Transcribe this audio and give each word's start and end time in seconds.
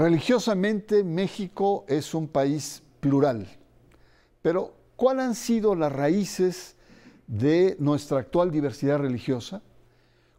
Religiosamente 0.00 1.04
México 1.04 1.84
es 1.86 2.14
un 2.14 2.26
país 2.26 2.82
plural, 3.00 3.46
pero 4.40 4.72
¿cuáles 4.96 5.26
han 5.26 5.34
sido 5.34 5.74
las 5.74 5.92
raíces 5.92 6.74
de 7.26 7.76
nuestra 7.78 8.20
actual 8.20 8.50
diversidad 8.50 8.98
religiosa? 8.98 9.60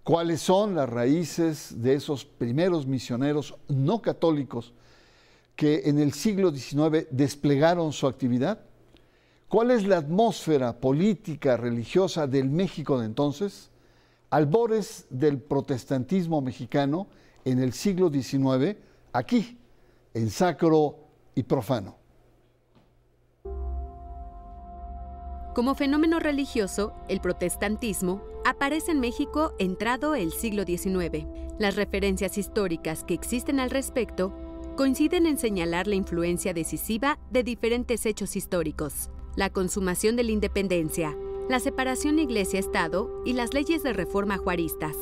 ¿Cuáles 0.03 0.41
son 0.41 0.73
las 0.73 0.89
raíces 0.89 1.79
de 1.79 1.93
esos 1.93 2.25
primeros 2.25 2.87
misioneros 2.87 3.53
no 3.67 4.01
católicos 4.01 4.73
que 5.55 5.83
en 5.85 5.99
el 5.99 6.13
siglo 6.13 6.49
XIX 6.49 7.05
desplegaron 7.11 7.93
su 7.93 8.07
actividad? 8.07 8.61
¿Cuál 9.47 9.69
es 9.69 9.85
la 9.85 9.97
atmósfera 9.97 10.79
política, 10.79 11.55
religiosa 11.55 12.25
del 12.25 12.49
México 12.49 12.99
de 12.99 13.05
entonces? 13.05 13.69
Albores 14.31 15.05
del 15.11 15.39
protestantismo 15.39 16.41
mexicano 16.41 17.05
en 17.45 17.59
el 17.59 17.73
siglo 17.73 18.09
XIX, 18.09 18.75
aquí, 19.13 19.57
en 20.13 20.29
sacro 20.29 20.97
y 21.35 21.43
profano. 21.43 21.97
Como 25.53 25.75
fenómeno 25.75 26.19
religioso, 26.19 26.93
el 27.09 27.19
protestantismo 27.19 28.21
aparece 28.45 28.91
en 28.91 29.01
México 29.01 29.53
entrado 29.59 30.15
el 30.15 30.31
siglo 30.31 30.63
XIX. 30.63 31.25
Las 31.59 31.75
referencias 31.75 32.37
históricas 32.37 33.03
que 33.03 33.13
existen 33.13 33.59
al 33.59 33.69
respecto 33.69 34.33
coinciden 34.77 35.25
en 35.25 35.37
señalar 35.37 35.87
la 35.87 35.95
influencia 35.95 36.53
decisiva 36.53 37.19
de 37.29 37.43
diferentes 37.43 38.05
hechos 38.05 38.37
históricos, 38.37 39.09
la 39.35 39.49
consumación 39.49 40.15
de 40.15 40.23
la 40.23 40.31
independencia, 40.31 41.15
la 41.49 41.59
separación 41.59 42.19
iglesia-estado 42.19 43.21
y 43.25 43.33
las 43.33 43.53
leyes 43.53 43.83
de 43.83 43.91
reforma 43.91 44.37
juaristas, 44.37 44.95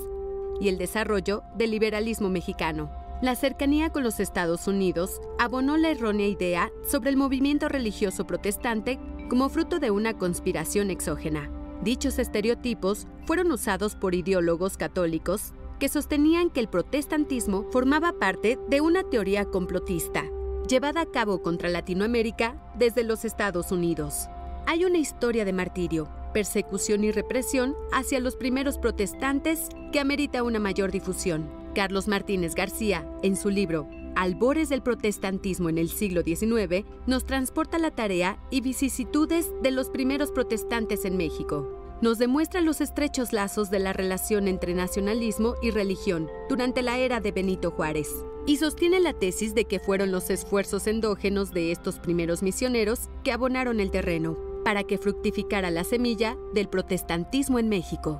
y 0.59 0.67
el 0.67 0.79
desarrollo 0.79 1.43
del 1.55 1.71
liberalismo 1.71 2.29
mexicano. 2.29 2.98
La 3.21 3.35
cercanía 3.35 3.89
con 3.89 4.03
los 4.03 4.21
Estados 4.21 4.65
Unidos 4.67 5.19
abonó 5.39 5.75
la 5.75 5.89
errónea 5.89 6.27
idea 6.27 6.71
sobre 6.89 7.09
el 7.09 7.17
movimiento 7.17 7.67
religioso 7.67 8.25
protestante 8.25 8.97
como 9.29 9.49
fruto 9.49 9.79
de 9.79 9.91
una 9.91 10.17
conspiración 10.17 10.89
exógena. 10.89 11.51
Dichos 11.83 12.17
estereotipos 12.17 13.07
fueron 13.25 13.51
usados 13.51 13.95
por 13.95 14.15
ideólogos 14.15 14.77
católicos 14.77 15.53
que 15.79 15.89
sostenían 15.89 16.49
que 16.49 16.61
el 16.61 16.69
protestantismo 16.69 17.65
formaba 17.71 18.13
parte 18.13 18.57
de 18.69 18.79
una 18.79 19.03
teoría 19.03 19.43
complotista, 19.43 20.23
llevada 20.69 21.01
a 21.01 21.11
cabo 21.11 21.41
contra 21.41 21.67
Latinoamérica 21.67 22.71
desde 22.75 23.03
los 23.03 23.25
Estados 23.25 23.73
Unidos. 23.73 24.29
Hay 24.65 24.85
una 24.85 24.97
historia 24.97 25.43
de 25.43 25.51
martirio, 25.51 26.09
persecución 26.33 27.03
y 27.03 27.11
represión 27.11 27.75
hacia 27.91 28.21
los 28.21 28.37
primeros 28.37 28.77
protestantes 28.77 29.67
que 29.91 29.99
amerita 29.99 30.41
una 30.43 30.59
mayor 30.59 30.91
difusión. 30.91 31.58
Carlos 31.79 32.09
Martínez 32.09 32.55
García, 32.55 33.09
en 33.23 33.37
su 33.37 33.49
libro 33.49 33.87
albores 34.17 34.67
del 34.67 34.81
protestantismo 34.81 35.69
en 35.69 35.77
el 35.77 35.87
siglo 35.87 36.23
XIX, 36.23 36.83
nos 37.07 37.25
transporta 37.25 37.79
la 37.79 37.89
tarea 37.89 38.37
y 38.51 38.59
vicisitudes 38.59 39.49
de 39.63 39.71
los 39.71 39.89
primeros 39.89 40.29
protestantes 40.29 41.05
en 41.05 41.15
México. 41.15 41.97
Nos 42.01 42.17
demuestra 42.17 42.59
los 42.59 42.81
estrechos 42.81 43.31
lazos 43.31 43.69
de 43.69 43.79
la 43.79 43.93
relación 43.93 44.49
entre 44.49 44.73
nacionalismo 44.73 45.55
y 45.61 45.71
religión 45.71 46.27
durante 46.49 46.81
la 46.81 46.97
era 46.97 47.21
de 47.21 47.31
Benito 47.31 47.71
Juárez 47.71 48.09
y 48.45 48.57
sostiene 48.57 48.99
la 48.99 49.13
tesis 49.13 49.55
de 49.55 49.63
que 49.63 49.79
fueron 49.79 50.11
los 50.11 50.29
esfuerzos 50.29 50.85
endógenos 50.85 51.53
de 51.53 51.71
estos 51.71 51.97
primeros 51.97 52.43
misioneros 52.43 53.07
que 53.23 53.31
abonaron 53.31 53.79
el 53.79 53.89
terreno 53.89 54.37
para 54.65 54.83
que 54.83 54.97
fructificara 54.97 55.71
la 55.71 55.85
semilla 55.85 56.35
del 56.53 56.67
protestantismo 56.67 57.57
en 57.57 57.69
México. 57.69 58.19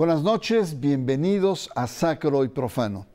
Buenas 0.00 0.22
noches, 0.22 0.80
bienvenidos 0.80 1.68
a 1.74 1.86
Sacro 1.86 2.42
y 2.42 2.48
Profano. 2.48 3.06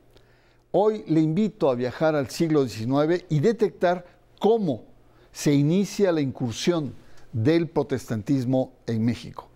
Hoy 0.70 1.02
le 1.08 1.20
invito 1.20 1.68
a 1.68 1.74
viajar 1.74 2.14
al 2.14 2.30
siglo 2.30 2.64
XIX 2.64 3.24
y 3.28 3.40
detectar 3.40 4.06
cómo 4.38 4.84
se 5.32 5.52
inicia 5.52 6.12
la 6.12 6.20
incursión 6.20 6.94
del 7.32 7.68
protestantismo 7.68 8.72
en 8.86 9.04
México. 9.04 9.48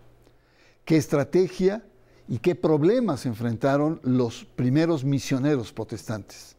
¿Qué 0.84 0.96
estrategia 0.96 1.84
y 2.26 2.38
qué 2.38 2.56
problemas 2.56 3.24
enfrentaron 3.26 4.00
los 4.02 4.44
primeros 4.44 5.04
misioneros 5.04 5.72
protestantes? 5.72 6.56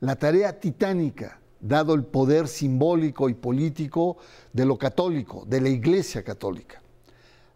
La 0.00 0.16
tarea 0.16 0.58
titánica, 0.58 1.38
dado 1.60 1.92
el 1.92 2.04
poder 2.04 2.48
simbólico 2.48 3.28
y 3.28 3.34
político 3.34 4.16
de 4.54 4.64
lo 4.64 4.78
católico, 4.78 5.44
de 5.46 5.60
la 5.60 5.68
Iglesia 5.68 6.24
Católica. 6.24 6.80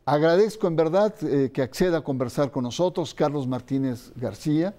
Agradezco 0.05 0.67
en 0.67 0.75
verdad 0.75 1.15
eh, 1.23 1.53
que 1.55 1.63
acceda 1.63 1.99
a 1.99 2.01
conversar 2.01 2.51
con 2.51 2.65
nosotros 2.65 3.15
Carlos 3.15 3.47
Martínez 3.47 4.11
García, 4.17 4.75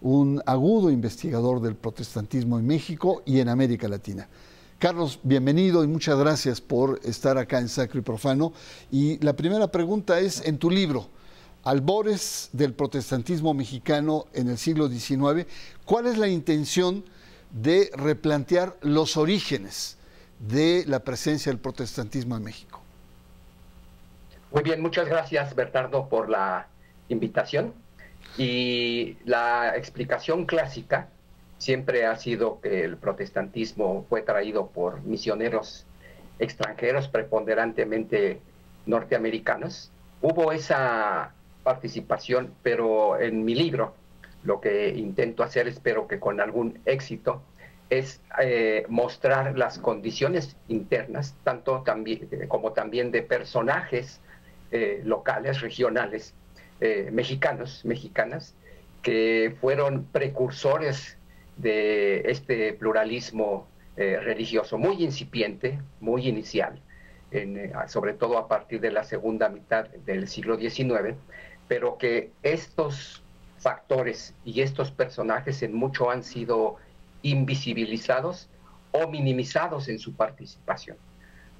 un 0.00 0.40
agudo 0.46 0.92
investigador 0.92 1.60
del 1.60 1.74
protestantismo 1.74 2.56
en 2.56 2.68
México 2.68 3.22
y 3.26 3.40
en 3.40 3.48
América 3.48 3.88
Latina. 3.88 4.28
Carlos, 4.78 5.18
bienvenido 5.24 5.82
y 5.82 5.88
muchas 5.88 6.16
gracias 6.16 6.60
por 6.60 7.00
estar 7.02 7.36
acá 7.36 7.58
en 7.58 7.68
Sacro 7.68 7.98
y 7.98 8.02
Profano. 8.02 8.52
Y 8.92 9.18
la 9.24 9.34
primera 9.34 9.66
pregunta 9.72 10.20
es, 10.20 10.46
en 10.46 10.56
tu 10.56 10.70
libro, 10.70 11.08
Albores 11.64 12.48
del 12.52 12.72
protestantismo 12.72 13.52
mexicano 13.52 14.26
en 14.32 14.48
el 14.50 14.56
siglo 14.56 14.88
XIX, 14.88 15.46
¿cuál 15.84 16.06
es 16.06 16.16
la 16.16 16.28
intención 16.28 17.04
de 17.50 17.90
replantear 17.94 18.78
los 18.82 19.16
orígenes 19.16 19.96
de 20.38 20.84
la 20.86 21.02
presencia 21.02 21.50
del 21.50 21.60
protestantismo 21.60 22.36
en 22.36 22.44
México? 22.44 22.79
Muy 24.52 24.64
bien, 24.64 24.82
muchas 24.82 25.08
gracias 25.08 25.54
Bernardo 25.54 26.08
por 26.08 26.28
la 26.28 26.66
invitación. 27.08 27.72
Y 28.36 29.16
la 29.24 29.76
explicación 29.76 30.44
clásica 30.44 31.08
siempre 31.58 32.04
ha 32.04 32.16
sido 32.16 32.60
que 32.60 32.84
el 32.84 32.96
protestantismo 32.96 34.06
fue 34.08 34.22
traído 34.22 34.66
por 34.66 35.02
misioneros 35.02 35.86
extranjeros, 36.40 37.06
preponderantemente 37.06 38.40
norteamericanos. 38.86 39.92
Hubo 40.20 40.50
esa 40.50 41.32
participación, 41.62 42.52
pero 42.62 43.20
en 43.20 43.44
mi 43.44 43.54
libro 43.54 43.94
lo 44.42 44.60
que 44.60 44.88
intento 44.88 45.44
hacer, 45.44 45.68
espero 45.68 46.08
que 46.08 46.18
con 46.18 46.40
algún 46.40 46.80
éxito, 46.86 47.42
es 47.88 48.20
eh, 48.42 48.84
mostrar 48.88 49.56
las 49.56 49.78
condiciones 49.78 50.56
internas, 50.66 51.36
tanto 51.44 51.82
también, 51.82 52.28
como 52.48 52.72
también 52.72 53.10
de 53.12 53.22
personajes 53.22 54.20
eh, 54.72 55.02
locales, 55.04 55.60
regionales, 55.60 56.34
eh, 56.80 57.10
mexicanos, 57.12 57.84
mexicanas, 57.84 58.54
que 59.02 59.56
fueron 59.60 60.04
precursores 60.04 61.16
de 61.56 62.22
este 62.30 62.72
pluralismo 62.74 63.66
eh, 63.96 64.18
religioso 64.20 64.78
muy 64.78 65.02
incipiente, 65.02 65.80
muy 66.00 66.28
inicial, 66.28 66.80
sobre 67.86 68.14
todo 68.14 68.38
a 68.38 68.48
partir 68.48 68.80
de 68.80 68.90
la 68.90 69.04
segunda 69.04 69.48
mitad 69.48 69.88
del 69.88 70.26
siglo 70.26 70.58
XIX, 70.58 71.16
pero 71.68 71.96
que 71.96 72.32
estos 72.42 73.22
factores 73.58 74.34
y 74.44 74.62
estos 74.62 74.90
personajes 74.90 75.62
en 75.62 75.74
mucho 75.74 76.10
han 76.10 76.24
sido 76.24 76.76
invisibilizados 77.22 78.48
o 78.92 79.08
minimizados 79.08 79.88
en 79.88 79.98
su 79.98 80.14
participación. 80.14 80.96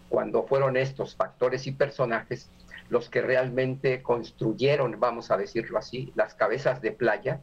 Cuando 0.09 0.42
fueron 0.44 0.77
estos 0.77 1.15
factores 1.15 1.66
y 1.66 1.72
personajes 1.72 2.50
los 2.90 3.08
que 3.08 3.22
realmente 3.22 4.02
construyeron, 4.02 4.98
vamos 5.00 5.30
a 5.30 5.36
decirlo 5.36 5.78
así, 5.78 6.12
las 6.15 6.34
cabezas 6.34 6.82
de 6.82 6.92
playa 6.92 7.41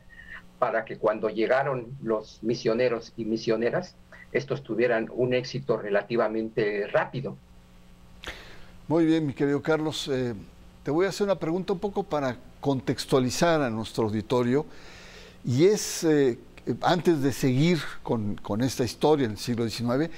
para 0.59 0.85
que 0.85 0.97
cuando 0.97 1.29
llegaron 1.29 1.97
los 2.03 2.43
misioneros 2.43 3.13
y 3.15 3.25
misioneras, 3.25 3.95
estos 4.31 4.61
tuvieran 4.63 5.09
un 5.13 5.33
éxito 5.33 5.77
relativamente 5.77 6.87
rápido. 6.87 7.37
Muy 8.87 9.05
bien, 9.05 9.25
mi 9.25 9.33
querido 9.33 9.61
Carlos. 9.61 10.09
Eh, 10.11 10.33
te 10.83 10.91
voy 10.91 11.05
a 11.05 11.09
hacer 11.09 11.25
una 11.25 11.39
pregunta 11.39 11.73
un 11.73 11.79
poco 11.79 12.03
para 12.03 12.37
contextualizar 12.59 13.61
a 13.61 13.69
nuestro 13.69 14.05
auditorio. 14.05 14.65
Y 15.45 15.65
es, 15.65 16.03
eh, 16.03 16.37
antes 16.81 17.21
de 17.21 17.31
seguir 17.31 17.79
con, 18.03 18.35
con, 18.35 18.61
esta 18.61 18.83
historia 18.83 19.25
en 19.25 19.31
el 19.31 19.37
siglo 19.37 19.67
XIX, 19.69 20.09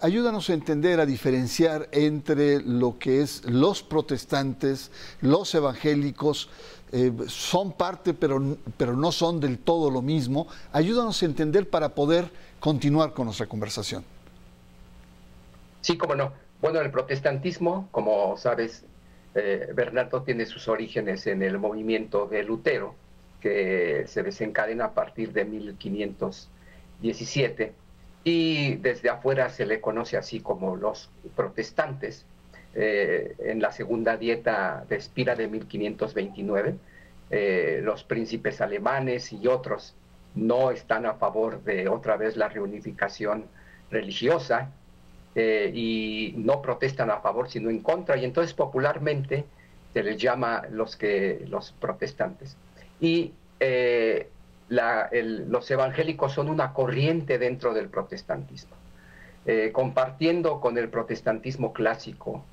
ayúdanos 0.00 0.48
a 0.50 0.54
entender, 0.54 1.00
a 1.00 1.06
diferenciar 1.06 1.88
entre 1.92 2.60
lo 2.60 2.98
que 2.98 3.22
es 3.22 3.44
los 3.44 3.82
protestantes, 3.82 4.90
los 5.20 5.54
evangélicos, 5.54 6.48
eh, 6.92 7.12
son 7.28 7.72
parte 7.72 8.14
pero, 8.14 8.56
pero 8.76 8.96
no 8.96 9.12
son 9.12 9.38
del 9.38 9.58
todo 9.58 9.90
lo 9.90 10.02
mismo. 10.02 10.48
Ayúdanos 10.72 11.22
a 11.22 11.26
entender 11.26 11.68
para 11.68 11.90
poder 11.90 12.30
continuar 12.58 13.12
con 13.12 13.26
nuestra 13.26 13.46
conversación. 13.46 14.04
Sí, 15.82 15.96
cómo 15.96 16.14
no. 16.14 16.32
Bueno, 16.60 16.80
el 16.80 16.90
protestantismo, 16.90 17.88
como 17.90 18.36
sabes, 18.36 18.84
eh, 19.34 19.70
Bernardo 19.74 20.22
tiene 20.22 20.46
sus 20.46 20.68
orígenes 20.68 21.26
en 21.26 21.42
el 21.42 21.58
movimiento 21.58 22.26
de 22.26 22.42
Lutero, 22.42 22.94
que 23.40 24.04
se 24.06 24.22
desencadena 24.22 24.86
a 24.86 24.92
partir 24.92 25.32
de 25.32 25.44
1517 25.44 27.74
y 28.24 28.76
desde 28.76 29.08
afuera 29.08 29.48
se 29.48 29.66
le 29.66 29.80
conoce 29.80 30.16
así 30.16 30.40
como 30.40 30.76
los 30.76 31.10
protestantes. 31.36 32.26
Eh, 32.74 33.34
en 33.40 33.60
la 33.60 33.72
segunda 33.72 34.16
dieta 34.16 34.84
de 34.88 34.96
Espira 34.96 35.34
de 35.34 35.48
1529, 35.48 36.76
eh, 37.30 37.80
los 37.82 38.04
príncipes 38.04 38.60
alemanes 38.60 39.32
y 39.32 39.46
otros 39.46 39.94
no 40.34 40.70
están 40.70 41.06
a 41.06 41.14
favor 41.14 41.62
de 41.64 41.88
otra 41.88 42.16
vez 42.16 42.36
la 42.36 42.48
reunificación 42.48 43.44
religiosa 43.90 44.70
eh, 45.34 45.70
y 45.74 46.34
no 46.36 46.62
protestan 46.62 47.10
a 47.10 47.20
favor 47.20 47.48
sino 47.48 47.70
en 47.70 47.80
contra 47.80 48.16
y 48.16 48.24
entonces 48.24 48.54
popularmente 48.54 49.44
se 49.92 50.02
les 50.02 50.16
llama 50.16 50.64
los 50.70 50.96
que 50.96 51.44
los 51.48 51.72
protestantes 51.72 52.56
y 53.00 53.32
eh, 53.60 54.28
los 54.70 55.70
evangélicos 55.70 56.32
son 56.32 56.48
una 56.48 56.72
corriente 56.72 57.38
dentro 57.38 57.74
del 57.74 57.88
protestantismo. 57.88 58.76
Eh, 59.46 59.70
compartiendo 59.72 60.60
con 60.60 60.78
el 60.78 60.88
protestantismo 60.88 61.72
clásico 61.72 62.44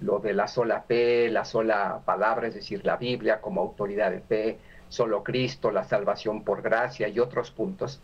lo 0.00 0.20
de 0.20 0.32
la 0.32 0.46
sola 0.46 0.82
fe, 0.82 1.28
la 1.30 1.44
sola 1.44 2.00
palabra, 2.04 2.48
es 2.48 2.54
decir, 2.54 2.84
la 2.84 2.96
Biblia 2.96 3.40
como 3.40 3.60
autoridad 3.60 4.10
de 4.10 4.20
fe, 4.20 4.58
solo 4.88 5.22
Cristo, 5.22 5.70
la 5.70 5.84
salvación 5.84 6.44
por 6.44 6.62
gracia 6.62 7.08
y 7.08 7.18
otros 7.18 7.50
puntos, 7.50 8.00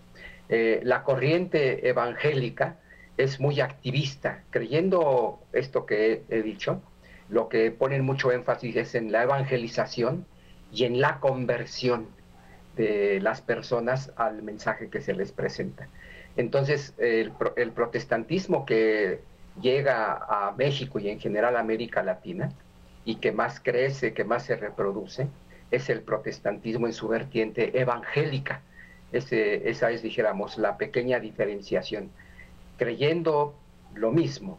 eh, 0.48 0.80
la 0.82 1.02
corriente 1.02 1.88
evangélica 1.88 2.76
es 3.16 3.40
muy 3.40 3.60
activista, 3.60 4.42
creyendo 4.50 5.40
esto 5.52 5.86
que 5.86 6.24
he, 6.28 6.42
dicho, 6.42 6.82
lo 7.28 7.48
que 7.48 7.70
ponen 7.70 8.04
mucho 8.04 8.32
énfasis 8.32 8.76
es 8.76 8.94
en 8.94 9.12
la 9.12 9.22
evangelización 9.22 10.26
y 10.72 10.84
en 10.84 11.00
la 11.00 11.20
conversión 11.20 12.08
de 12.76 13.20
las 13.20 13.40
personas 13.40 14.12
al 14.16 14.42
mensaje 14.42 14.88
que 14.88 15.00
se 15.00 15.14
les 15.14 15.32
presenta. 15.32 15.88
Entonces, 16.36 16.94
el, 16.98 17.32
protestantismo 17.72 18.64
que 18.64 19.20
llega 19.60 20.14
a 20.14 20.54
México 20.56 20.98
y 20.98 21.08
en 21.10 21.20
general 21.20 21.56
a 21.56 21.60
América 21.60 22.02
Latina 22.02 22.50
y 23.04 23.16
que 23.16 23.32
más 23.32 23.60
crece, 23.60 24.14
que 24.14 24.24
más 24.24 24.44
se 24.44 24.56
reproduce, 24.56 25.28
es 25.70 25.90
el 25.90 26.02
protestantismo 26.02 26.86
en 26.86 26.92
su 26.92 27.08
vertiente 27.08 27.78
evangélica. 27.78 28.62
esa 29.12 29.90
es, 29.90 30.02
dijéramos, 30.02 30.56
la 30.58 30.78
pequeña 30.78 31.20
diferenciación. 31.20 32.10
Creyendo 32.78 33.54
lo 33.94 34.10
mismo, 34.10 34.58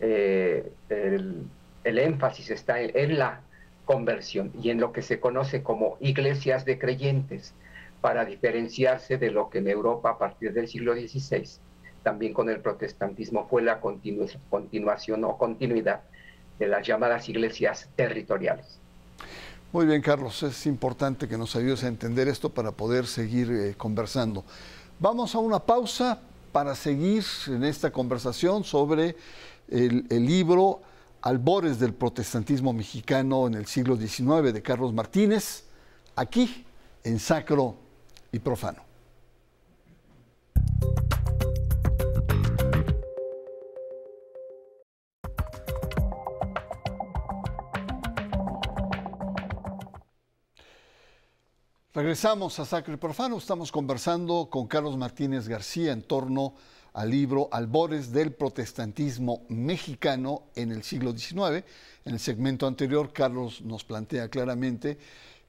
eh, 0.00 0.72
el, 0.88 1.48
énfasis 1.84 2.50
está 2.50 2.80
en, 2.80 3.18
la 3.18 3.40
conversión 3.84 4.52
y 4.62 4.70
en 4.70 4.80
lo 4.80 4.92
que 4.92 5.02
se 5.02 5.20
conoce 5.20 5.62
como 5.62 5.96
iglesias 6.00 6.64
de 6.64 6.78
creyentes, 6.78 7.54
para 8.02 8.24
diferenciarse 8.24 9.16
de 9.16 9.30
lo 9.30 9.48
que 9.48 9.58
en 9.58 9.68
Europa 9.68 10.10
a 10.10 10.18
partir 10.18 10.52
del 10.52 10.68
siglo 10.68 10.92
XVI, 10.92 11.48
también 12.02 12.34
con 12.34 12.50
el 12.50 12.60
protestantismo, 12.60 13.46
fue 13.48 13.62
la 13.62 13.80
continuación 13.80 15.24
o 15.24 15.38
continuidad 15.38 16.02
de 16.58 16.66
las 16.66 16.86
llamadas 16.86 17.28
iglesias 17.28 17.88
territoriales. 17.94 18.80
Muy 19.72 19.86
bien, 19.86 20.02
Carlos, 20.02 20.42
es 20.42 20.66
importante 20.66 21.28
que 21.28 21.38
nos 21.38 21.54
ayudes 21.54 21.84
a 21.84 21.88
entender 21.88 22.28
esto 22.28 22.50
para 22.50 22.72
poder 22.72 23.06
seguir 23.06 23.50
eh, 23.50 23.74
conversando. 23.76 24.44
Vamos 24.98 25.34
a 25.34 25.38
una 25.38 25.60
pausa 25.60 26.20
para 26.50 26.74
seguir 26.74 27.24
en 27.46 27.64
esta 27.64 27.90
conversación 27.90 28.64
sobre 28.64 29.16
el, 29.68 30.06
el 30.10 30.26
libro 30.26 30.82
Albores 31.22 31.78
del 31.78 31.94
protestantismo 31.94 32.72
mexicano 32.72 33.46
en 33.46 33.54
el 33.54 33.66
siglo 33.66 33.96
XIX 33.96 34.52
de 34.52 34.60
Carlos 34.60 34.92
Martínez, 34.92 35.64
aquí 36.16 36.64
en 37.04 37.20
Sacro 37.20 37.76
y 38.32 38.40
Profano. 38.40 38.82
Regresamos 51.94 52.58
a 52.58 52.64
Sacro 52.64 52.94
y 52.94 52.96
Profano. 52.96 53.36
Estamos 53.36 53.70
conversando 53.70 54.48
con 54.50 54.66
Carlos 54.66 54.96
Martínez 54.96 55.46
García 55.46 55.92
en 55.92 56.02
torno 56.02 56.54
al 56.94 57.10
libro 57.10 57.48
Albores 57.52 58.12
del 58.12 58.32
protestantismo 58.32 59.44
mexicano 59.48 60.44
en 60.54 60.72
el 60.72 60.82
siglo 60.82 61.16
XIX. 61.16 61.64
En 62.04 62.14
el 62.14 62.18
segmento 62.20 62.66
anterior, 62.66 63.12
Carlos 63.12 63.62
nos 63.62 63.84
plantea 63.84 64.28
claramente 64.28 64.98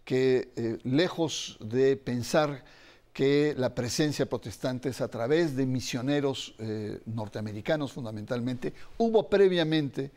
que 0.06 0.52
eh, 0.56 0.78
lejos 0.84 1.58
de 1.60 1.98
pensar 1.98 2.64
que 3.12 3.54
la 3.58 3.76
presencia 3.76 4.28
protestante 4.28 4.90
es 4.90 5.02
a 5.02 5.08
través 5.08 5.56
de 5.56 5.66
misioneros 5.66 6.56
eh, 6.58 7.00
norteamericanos 7.06 7.94
fundamentalmente, 7.94 8.74
hubo 8.98 9.30
previamente 9.30 10.12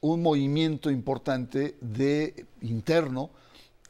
un 0.00 0.22
movimiento 0.22 0.90
importante 0.90 1.76
de 1.80 2.46
interno 2.60 3.30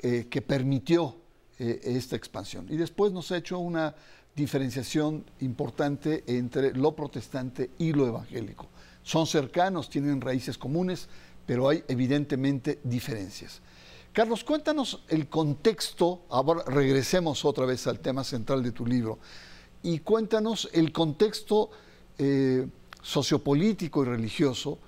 eh, 0.01 0.27
que 0.31 0.43
permitió 0.43 1.17
esta 1.57 2.17
expansión. 2.17 2.67
Y 2.69 2.77
después 2.77 3.13
nos 3.13 3.31
ha 3.31 3.37
hecho 3.37 3.61
una 3.61 3.95
diferenciación 4.35 5.25
importante 5.41 6.25
entre 6.27 6.75
lo 6.75 6.93
protestante 6.93 7.71
y 7.79 7.93
lo 7.93 8.07
evangélico. 8.07 8.69
Son 9.03 9.27
cercanos, 9.27 9.91
tienen 9.91 10.21
raíces 10.21 10.59
comunes, 10.59 11.09
pero 11.47 11.69
hay 11.69 11.85
evidentemente 11.89 12.81
diferencias. 12.83 13.61
Carlos, 14.13 14.45
cuéntanos 14.45 15.03
el 15.09 15.29
contexto, 15.29 16.23
ahora 16.31 16.63
regresemos 16.67 17.45
otra 17.45 17.67
vez 17.67 17.87
al 17.87 18.01
tema 18.01 18.25
central 18.25 18.63
de 18.63 18.73
tu 18.73 18.87
libro, 18.87 19.19
y 19.83 19.99
cuéntanos 19.99 20.69
el 20.73 20.93
contexto 20.93 21.71
eh, 22.19 22.67
sociopolítico 23.03 24.03
y 24.03 24.07
religioso 24.07 24.79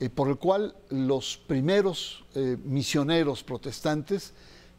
eh, 0.00 0.08
por 0.08 0.28
el 0.28 0.38
cual 0.38 0.74
los 0.88 1.36
primeros 1.46 2.24
misioneros 2.64 3.44
protestantes 3.44 4.32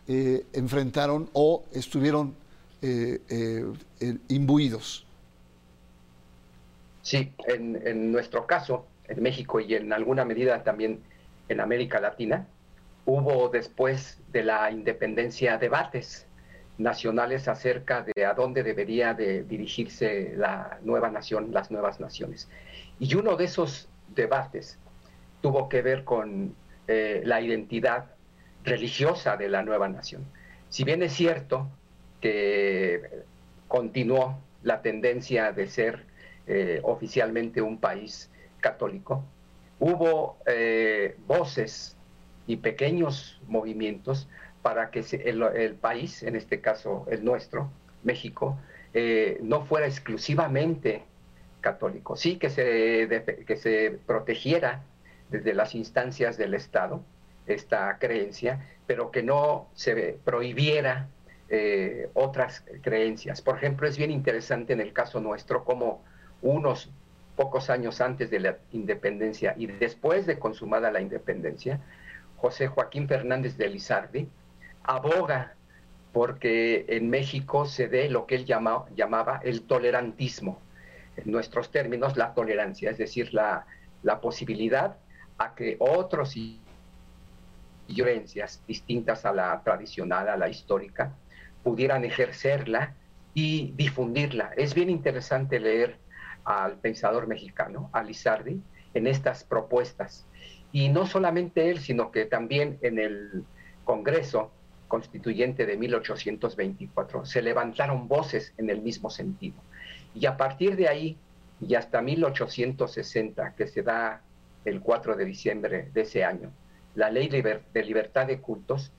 eh, 0.08 0.48
enfrentaron 0.54 1.30
o 1.32 1.64
estuvieron 1.72 2.36
eh, 2.82 3.20
eh, 3.30 4.18
imbuidos. 4.30 5.06
Sí, 7.04 7.34
en, 7.48 8.12
nuestro 8.12 8.48
caso, 8.48 8.88
en 9.08 9.22
México 9.22 9.60
y 9.60 9.76
en 9.76 9.94
alguna 9.94 10.26
medida 10.26 10.64
también 10.64 11.02
en 11.50 11.60
América 11.60 12.00
Latina, 12.00 12.48
hubo 13.06 13.50
después 13.50 14.20
de 14.32 14.44
la 14.44 14.72
independencia 14.72 15.58
debates 15.58 16.26
nacionales 16.80 17.48
acerca 17.48 18.04
de 18.04 18.26
a 18.26 18.34
dónde 18.34 18.64
debería 18.64 19.14
de 19.14 19.44
dirigirse 19.44 20.34
la 20.36 20.80
nueva 20.84 21.10
nación, 21.12 21.52
las 21.52 21.70
nuevas 21.70 22.00
naciones. 22.00 22.50
Y 23.00 23.14
uno 23.16 23.36
de 23.36 23.46
esos 23.46 23.90
debates 24.16 24.80
tuvo 25.42 25.70
que 25.70 25.82
ver 25.82 26.04
con 26.04 26.56
la 26.88 27.40
identidad 27.40 28.16
religiosa 28.64 29.38
de 29.38 29.50
la 29.50 29.64
nueva 29.64 29.88
nación. 29.88 30.26
Si 30.70 30.84
bien 30.84 31.04
es 31.04 31.14
cierto 31.14 31.70
que 32.22 33.02
continuó 33.68 34.40
la 34.64 34.82
tendencia 34.82 35.52
de 35.52 35.68
ser 35.68 36.06
eh, 36.48 36.80
oficialmente 36.84 37.62
un 37.62 37.80
país 37.80 38.30
católico, 38.60 39.24
hubo 39.80 40.38
eh, 40.46 41.16
voces 41.26 41.98
y 42.48 42.58
pequeños 42.58 43.42
movimientos 43.48 44.28
para 44.62 44.92
que 44.92 45.04
el, 45.24 45.76
país, 45.76 46.22
en 46.24 46.36
este 46.36 46.62
caso 46.62 47.08
el 47.10 47.26
nuestro, 47.26 47.72
México, 48.04 48.58
eh, 48.94 49.40
no 49.42 49.66
fuera 49.66 49.88
exclusivamente 49.88 51.04
católico, 51.62 52.16
sí 52.16 52.38
que 52.38 52.50
se, 52.50 53.08
que 53.48 53.56
se 53.56 54.00
protegiera 54.06 54.84
desde 55.30 55.54
las 55.54 55.76
instancias 55.76 56.38
del 56.38 56.54
Estado, 56.54 57.04
esta 57.48 57.98
creencia, 58.00 58.68
pero 58.86 59.12
que 59.12 59.24
no 59.24 59.70
se 59.74 60.20
prohibiera 60.24 61.08
eh, 61.54 62.10
otras 62.14 62.64
creencias. 62.82 63.42
Por 63.42 63.58
ejemplo, 63.58 63.86
es 63.86 63.98
bien 63.98 64.10
interesante 64.10 64.72
en 64.72 64.80
el 64.80 64.94
caso 64.94 65.20
nuestro 65.20 65.66
como 65.66 66.02
unos 66.42 66.90
pocos 67.36 67.70
años 67.70 68.00
antes 68.00 68.30
de 68.30 68.40
la 68.40 68.58
independencia 68.72 69.54
y 69.58 69.68
después 69.68 70.26
de 70.26 70.40
consumada 70.40 70.92
la 70.92 71.02
independencia, 71.02 71.82
José 72.38 72.68
Joaquín 72.68 73.06
Fernández 73.10 73.58
de 73.58 73.68
Lizardi 73.68 74.30
aboga 74.84 75.56
porque 76.14 76.86
en 76.88 77.10
México 77.10 77.66
se 77.66 77.90
dé 77.90 78.10
lo 78.10 78.28
que 78.28 78.36
él 78.36 78.46
llamaba 78.46 79.42
el 79.44 79.64
tolerantismo, 79.64 80.58
en 81.18 81.32
nuestros 81.32 81.70
términos 81.70 82.16
la 82.16 82.34
tolerancia, 82.34 82.92
es 82.92 82.98
decir, 82.98 83.34
la, 83.34 83.66
la 84.04 84.22
posibilidad 84.22 84.96
a 85.38 85.54
que 85.54 85.76
otros 85.80 86.34
creencias 87.94 88.64
distintas 88.66 89.26
a 89.26 89.34
la 89.34 89.62
tradicional, 89.64 90.30
a 90.30 90.38
la 90.38 90.48
histórica, 90.48 91.14
pudieran 91.64 92.06
ejercerla 92.06 92.96
y 93.34 93.72
difundirla. 93.76 94.52
Es 94.58 94.74
bien 94.74 94.90
interesante 94.90 95.60
leer 95.60 95.98
al 96.44 96.78
pensador 96.78 97.28
mexicano, 97.28 97.90
a 97.94 98.04
Lizardi, 98.04 98.62
en 98.94 99.08
estas 99.08 99.44
propuestas. 99.44 100.28
Y 100.72 100.90
no 100.90 101.06
solamente 101.06 101.70
él, 101.70 101.80
sino 101.80 102.12
que 102.12 102.26
también 102.26 102.78
en 102.82 103.00
el 103.00 103.44
Congreso 103.84 104.52
Constituyente 104.88 105.66
de 105.66 105.78
1824 105.78 107.26
se 107.26 107.42
levantaron 107.42 108.08
voces 108.08 108.54
en 108.58 108.70
el 108.70 108.82
mismo 108.82 109.10
sentido. 109.10 109.56
Y 110.14 110.26
a 110.26 110.36
partir 110.36 110.76
de 110.76 110.90
ahí, 110.90 111.18
y 111.62 111.76
hasta 111.76 112.02
1860, 112.02 113.56
que 113.56 113.68
se 113.68 113.84
da 113.84 114.22
el 114.66 114.82
4 114.82 115.16
de 115.16 115.26
diciembre 115.26 115.90
de 115.94 116.02
ese 116.02 116.26
año, 116.26 116.52
la 116.96 117.10
ley 117.10 117.30
de 117.30 117.84
libertad 117.84 118.28
de 118.28 118.42
cultos, 118.42 118.92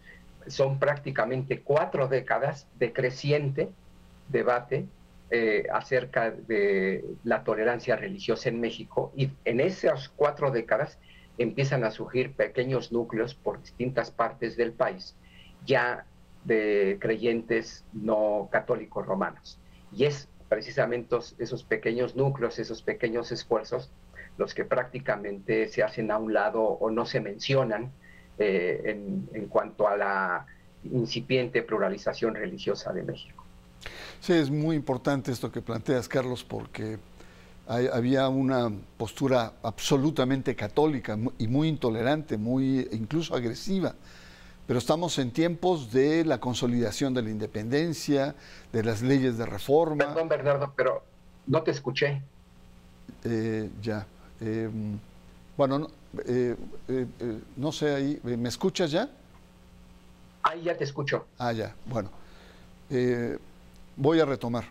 son 0.46 0.78
prácticamente 0.78 1.60
cuatro 1.62 2.08
décadas 2.08 2.66
de 2.78 2.92
creciente 2.92 3.70
debate 4.28 4.86
eh, 5.30 5.66
acerca 5.72 6.30
de 6.30 7.04
la 7.24 7.42
tolerancia 7.44 7.96
religiosa 7.96 8.48
en 8.48 8.60
México 8.60 9.12
y 9.16 9.30
en 9.44 9.60
esas 9.60 10.08
cuatro 10.08 10.50
décadas 10.50 10.98
empiezan 11.38 11.84
a 11.84 11.90
surgir 11.90 12.34
pequeños 12.34 12.92
núcleos 12.92 13.34
por 13.34 13.60
distintas 13.60 14.10
partes 14.10 14.56
del 14.56 14.72
país, 14.72 15.16
ya 15.64 16.04
de 16.44 16.98
creyentes 17.00 17.84
no 17.92 18.48
católicos 18.52 19.06
romanos. 19.06 19.58
Y 19.92 20.04
es 20.04 20.28
precisamente 20.48 21.16
esos 21.38 21.64
pequeños 21.64 22.14
núcleos, 22.14 22.58
esos 22.58 22.82
pequeños 22.82 23.32
esfuerzos, 23.32 23.90
los 24.36 24.54
que 24.54 24.64
prácticamente 24.64 25.68
se 25.68 25.82
hacen 25.82 26.10
a 26.10 26.18
un 26.18 26.34
lado 26.34 26.62
o 26.62 26.90
no 26.90 27.06
se 27.06 27.20
mencionan 27.20 27.92
eh, 28.38 28.82
en, 28.84 29.28
en 29.32 29.46
cuanto 29.46 29.88
a 29.88 29.96
la 29.96 30.46
incipiente 30.84 31.62
pluralización 31.62 32.34
religiosa 32.34 32.92
de 32.92 33.02
México. 33.02 33.44
Sí, 34.20 34.32
es 34.32 34.50
muy 34.50 34.76
importante 34.76 35.32
esto 35.32 35.50
que 35.50 35.60
planteas, 35.60 36.08
Carlos, 36.08 36.44
porque 36.44 36.98
había 37.66 38.28
una 38.28 38.70
postura 38.96 39.52
absolutamente 39.62 40.54
católica 40.54 41.18
y 41.38 41.46
muy 41.46 41.68
intolerante, 41.68 42.36
muy 42.36 42.88
incluso 42.92 43.34
agresiva. 43.34 43.94
Pero 44.66 44.78
estamos 44.78 45.18
en 45.18 45.32
tiempos 45.32 45.90
de 45.90 46.24
la 46.24 46.38
consolidación 46.38 47.14
de 47.14 47.22
la 47.22 47.30
independencia, 47.30 48.34
de 48.72 48.84
las 48.84 49.02
leyes 49.02 49.38
de 49.38 49.46
reforma. 49.46 50.06
Perdón, 50.06 50.28
Bernardo, 50.28 50.72
pero 50.76 51.02
no 51.46 51.62
te 51.62 51.72
escuché. 51.72 52.22
Eh, 53.24 53.70
ya. 53.80 54.06
Em, 54.40 54.98
bueno, 55.56 55.78
no, 55.80 55.90
eh, 56.26 56.56
eh, 56.88 57.06
no 57.56 57.72
sé 57.72 57.94
ahí, 57.94 58.20
¿me 58.22 58.48
escuchas 58.48 58.90
ya? 58.90 59.10
Ahí 60.42 60.62
ya 60.62 60.76
te 60.76 60.84
escucho. 60.84 61.26
Ah, 61.38 61.52
ya, 61.52 61.74
bueno 61.86 62.10
voy 63.96 64.20
a 64.20 64.24
retomar. 64.24 64.64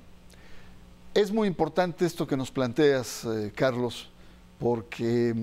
Es 1.13 1.31
muy 1.31 1.47
importante 1.47 2.05
esto 2.05 2.25
que 2.25 2.37
nos 2.37 2.51
planteas, 2.51 3.25
eh, 3.25 3.51
Carlos, 3.53 4.09
porque 4.59 5.35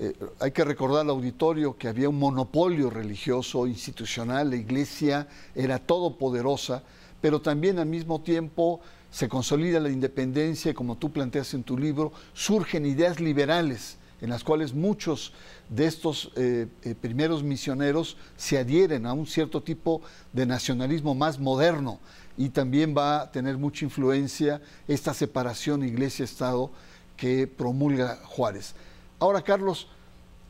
eh, 0.00 0.12
hay 0.40 0.50
que 0.50 0.64
recordar 0.64 1.02
al 1.02 1.10
auditorio 1.10 1.76
que 1.76 1.88
había 1.88 2.08
un 2.08 2.18
monopolio 2.18 2.90
religioso, 2.90 3.66
institucional, 3.66 4.50
la 4.50 4.56
iglesia 4.56 5.28
era 5.54 5.78
todopoderosa, 5.78 6.82
pero 7.20 7.40
también 7.40 7.78
al 7.78 7.86
mismo 7.86 8.20
tiempo 8.20 8.80
se 9.10 9.28
consolida 9.28 9.80
la 9.80 9.90
independencia 9.90 10.72
y 10.72 10.74
como 10.74 10.96
tú 10.96 11.10
planteas 11.10 11.54
en 11.54 11.62
tu 11.62 11.78
libro, 11.78 12.12
surgen 12.32 12.84
ideas 12.84 13.20
liberales 13.20 13.97
en 14.20 14.30
las 14.30 14.42
cuales 14.44 14.74
muchos 14.74 15.32
de 15.68 15.86
estos 15.86 16.30
eh, 16.36 16.66
primeros 17.00 17.42
misioneros 17.42 18.16
se 18.36 18.58
adhieren 18.58 19.06
a 19.06 19.12
un 19.12 19.26
cierto 19.26 19.62
tipo 19.62 20.02
de 20.32 20.46
nacionalismo 20.46 21.14
más 21.14 21.38
moderno 21.38 22.00
y 22.36 22.48
también 22.50 22.94
va 22.96 23.22
a 23.22 23.30
tener 23.32 23.58
mucha 23.58 23.84
influencia 23.84 24.60
esta 24.86 25.12
separación 25.12 25.84
iglesia-estado 25.84 26.70
que 27.16 27.46
promulga 27.46 28.16
Juárez. 28.24 28.74
Ahora, 29.18 29.42
Carlos, 29.42 29.88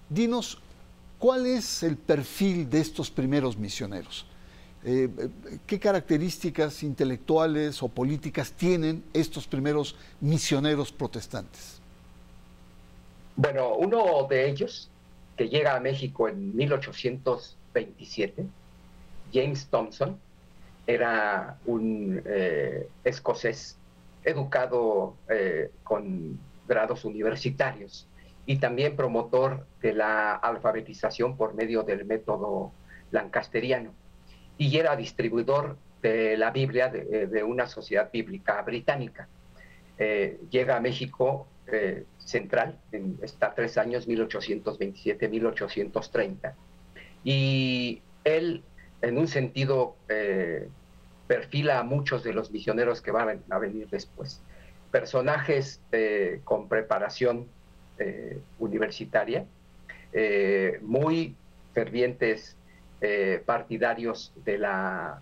dinos 0.09 0.59
cuál 1.19 1.47
es 1.47 1.83
el 1.83 1.97
perfil 1.97 2.69
de 2.69 2.81
estos 2.81 3.11
primeros 3.11 3.57
misioneros. 3.57 4.27
Eh, 4.85 5.09
¿Qué 5.67 5.79
características 5.81 6.83
intelectuales 6.83 7.83
o 7.83 7.89
políticas 7.89 8.53
tienen 8.53 9.03
estos 9.13 9.47
primeros 9.47 9.97
misioneros 10.21 10.93
protestantes? 10.93 11.81
Bueno, 13.41 13.77
uno 13.77 14.27
de 14.29 14.49
ellos, 14.49 14.91
que 15.37 15.49
llega 15.49 15.77
a 15.77 15.81
México 15.81 16.29
en 16.29 16.57
1827, 16.57 18.45
James 19.33 19.69
Thompson, 19.69 20.19
era 20.89 21.57
un 21.65 22.21
eh, 22.25 22.89
escocés 23.05 23.79
educado 24.25 25.15
eh, 25.29 25.71
con 25.85 26.37
grados 26.67 27.05
universitarios 27.05 28.09
y 28.45 28.57
también 28.57 28.97
promotor 28.97 29.69
de 29.83 29.93
la 29.93 30.35
alfabetización 30.35 31.37
por 31.37 31.55
medio 31.55 31.85
del 31.85 32.07
método 32.07 32.73
lancasteriano. 33.13 33.93
Y 34.57 34.77
era 34.77 34.97
distribuidor 34.97 35.77
de 36.03 36.37
la 36.37 36.51
Biblia 36.51 36.89
de, 36.89 37.29
eh, 37.33 37.45
una 37.45 37.69
sociedad 37.69 38.11
bíblica 38.13 38.61
británica. 38.63 39.29
llega 40.51 40.77
a 40.77 40.81
México 40.81 41.47
central, 42.29 42.79
en, 42.93 43.19
está 43.23 43.55
tres 43.55 43.79
años, 43.79 44.09
1827-1830. 44.09 46.55
Y 47.25 48.03
él, 48.25 48.63
en 49.03 49.19
un 49.19 49.29
sentido 49.29 49.97
perfila 51.29 51.79
a 51.79 51.85
muchos 51.85 52.25
de 52.25 52.33
los 52.33 52.51
misioneros 52.51 53.01
que 53.01 53.13
van 53.13 53.45
a 53.51 53.59
venir 53.59 53.87
después. 53.89 54.43
Personajes 54.91 55.81
eh, 55.93 56.41
con 56.43 56.69
preparación 56.69 57.47
eh, 57.99 58.41
universitaria, 58.59 59.45
eh, 60.13 60.81
muy 60.83 61.37
fervientes 61.75 62.57
partidarios 63.47 64.33
de 64.45 64.59
la 64.59 65.21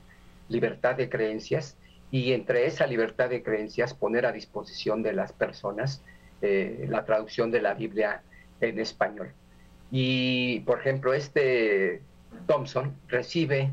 libertad 0.48 0.94
de 0.94 1.10
creencias 1.10 1.76
y 2.10 2.32
entre 2.32 2.64
esa 2.64 2.86
libertad 2.86 3.28
de 3.28 3.42
creencias 3.42 3.92
poner 3.92 4.24
a 4.24 4.32
disposición 4.32 5.02
de 5.02 5.12
las 5.12 5.34
personas 5.34 6.02
la 6.40 7.04
traducción 7.04 7.50
de 7.50 7.62
la 7.62 7.74
Biblia 7.74 8.22
en 8.60 8.78
español. 8.78 9.32
Y, 9.90 10.60
por 10.60 10.80
ejemplo, 10.80 11.14
este 11.14 12.02
Thompson 12.46 12.96
recibe 13.08 13.72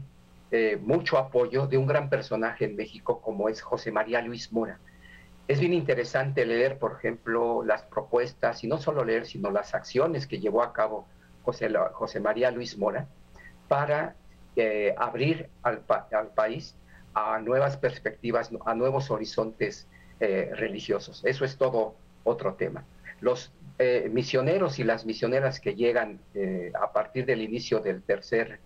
eh, 0.51 0.77
mucho 0.82 1.17
apoyo 1.17 1.67
de 1.67 1.77
un 1.77 1.88
gran 1.88 2.10
personaje 2.10 2.65
en 2.65 2.75
México 2.75 3.22
como 3.22 3.50
es 3.50 3.62
José 3.62 3.91
María 3.91 4.22
Luis 4.22 4.51
Mora. 4.51 4.79
Es 5.48 5.60
bien 5.60 5.74
interesante 5.74 6.46
leer, 6.46 6.77
por 6.77 6.93
ejemplo, 6.93 7.63
las 7.63 7.82
propuestas, 7.84 8.63
y 8.63 8.67
no 8.67 8.77
solo 8.77 9.03
leer, 9.03 9.25
sino 9.25 9.51
las 9.51 9.74
acciones 9.74 10.27
que 10.27 10.39
llevó 10.39 10.63
a 10.63 10.72
cabo 10.72 11.08
José, 11.43 11.70
José 11.93 12.20
María 12.20 12.51
Luis 12.51 12.77
Mora 12.77 13.08
para 13.67 14.15
eh, 14.55 14.93
abrir 14.98 15.50
al, 15.63 15.82
país 16.36 16.77
a 17.13 17.39
nuevas 17.39 17.75
perspectivas, 17.77 18.51
a 18.65 18.75
nuevos 18.75 19.10
horizontes 19.10 19.88
eh, 20.20 20.51
religiosos. 20.53 21.25
Eso 21.25 21.43
es 21.43 21.58
todo 21.58 21.96
otro 22.24 22.56
tema. 22.56 22.86
Los 23.22 23.51
misioneros 24.12 24.80
y 24.80 24.84
las 24.84 25.06
misioneras 25.06 25.60
que 25.60 25.75
llegan 25.75 26.20
a 26.80 26.94
partir 26.94 27.25
del 27.25 27.42
inicio 27.42 27.80
del 27.80 28.01
tercer 28.01 28.60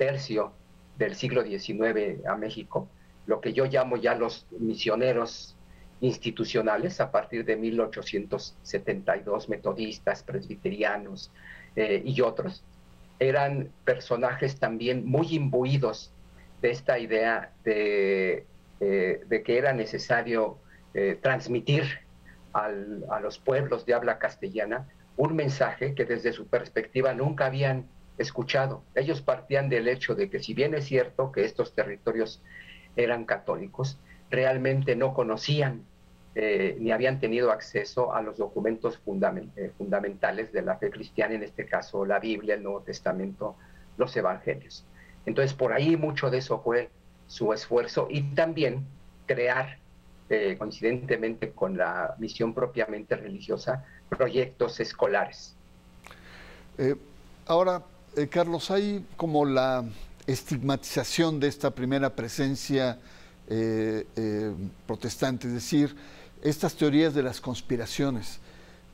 tercio 0.00 0.52
del 0.96 1.14
siglo 1.14 1.42
XIX 1.42 2.24
a 2.26 2.34
México, 2.36 2.88
lo 3.26 3.42
que 3.42 3.52
yo 3.52 3.66
llamo 3.66 3.98
ya 3.98 4.14
los 4.14 4.46
misioneros 4.58 5.56
institucionales 6.00 7.00
a 7.02 7.10
partir 7.10 7.44
de 7.44 7.56
1872, 7.56 9.50
metodistas, 9.50 10.22
presbiterianos 10.22 11.30
eh, 11.76 12.02
y 12.04 12.22
otros, 12.22 12.64
eran 13.18 13.70
personajes 13.84 14.58
también 14.58 15.04
muy 15.04 15.34
imbuidos 15.34 16.12
de 16.62 16.70
esta 16.70 16.98
idea 16.98 17.52
de, 17.64 18.46
eh, 18.80 19.20
de 19.26 19.42
que 19.42 19.58
era 19.58 19.74
necesario 19.74 20.56
eh, 20.94 21.18
transmitir 21.20 21.84
a 22.52 23.20
los 23.20 23.38
pueblos 23.38 23.86
de 23.86 23.94
habla 23.94 24.18
castellana 24.18 24.88
un 25.16 25.36
mensaje 25.36 25.94
que 25.94 26.04
desde 26.04 26.32
su 26.32 26.46
perspectiva 26.46 27.12
nunca 27.14 27.46
habían 27.46 27.86
escuchado. 28.18 28.82
Ellos 28.94 29.22
partían 29.22 29.68
del 29.68 29.88
hecho 29.88 30.14
de 30.14 30.30
que 30.30 30.40
si 30.40 30.54
bien 30.54 30.74
es 30.74 30.84
cierto 30.84 31.32
que 31.32 31.44
estos 31.44 31.74
territorios 31.74 32.42
eran 32.96 33.24
católicos, 33.24 33.98
realmente 34.30 34.96
no 34.96 35.14
conocían 35.14 35.84
eh, 36.36 36.76
ni 36.78 36.92
habían 36.92 37.18
tenido 37.18 37.50
acceso 37.50 38.14
a 38.14 38.22
los 38.22 38.38
documentos 38.38 39.00
eh, 39.56 39.72
fundamentales 39.76 40.52
de 40.52 40.62
la 40.62 40.76
fe 40.76 40.88
cristiana, 40.88 41.34
en 41.34 41.42
este 41.42 41.66
caso 41.66 42.04
la 42.04 42.20
Biblia, 42.20 42.54
el 42.54 42.62
Nuevo 42.62 42.82
Testamento, 42.82 43.56
los 43.96 44.16
Evangelios. 44.16 44.86
Entonces, 45.26 45.54
por 45.54 45.72
ahí 45.72 45.96
mucho 45.96 46.30
de 46.30 46.38
eso 46.38 46.60
fue 46.60 46.88
su 47.26 47.52
esfuerzo 47.52 48.06
y 48.08 48.22
también 48.34 48.86
crear, 49.26 49.79
eh, 50.30 50.56
coincidentemente 50.58 51.52
con 51.52 51.76
la 51.76 52.14
misión 52.18 52.54
propiamente 52.54 53.16
religiosa, 53.16 53.84
proyectos 54.08 54.80
escolares. 54.80 55.54
ahora, 57.46 57.82
eh, 58.16 58.26
Carlos, 58.26 58.70
hay 58.70 59.04
como 59.16 59.44
la 59.44 59.84
estigmatización 60.26 61.38
de 61.38 61.48
esta 61.48 61.70
primera 61.70 62.14
presencia 62.14 62.98
eh, 63.48 64.06
eh, 64.16 64.52
protestante, 64.86 65.48
es 65.48 65.54
decir, 65.54 65.94
estas 66.42 66.74
teorías 66.74 67.14
de 67.14 67.22
las 67.22 67.40
conspiraciones, 67.40 68.40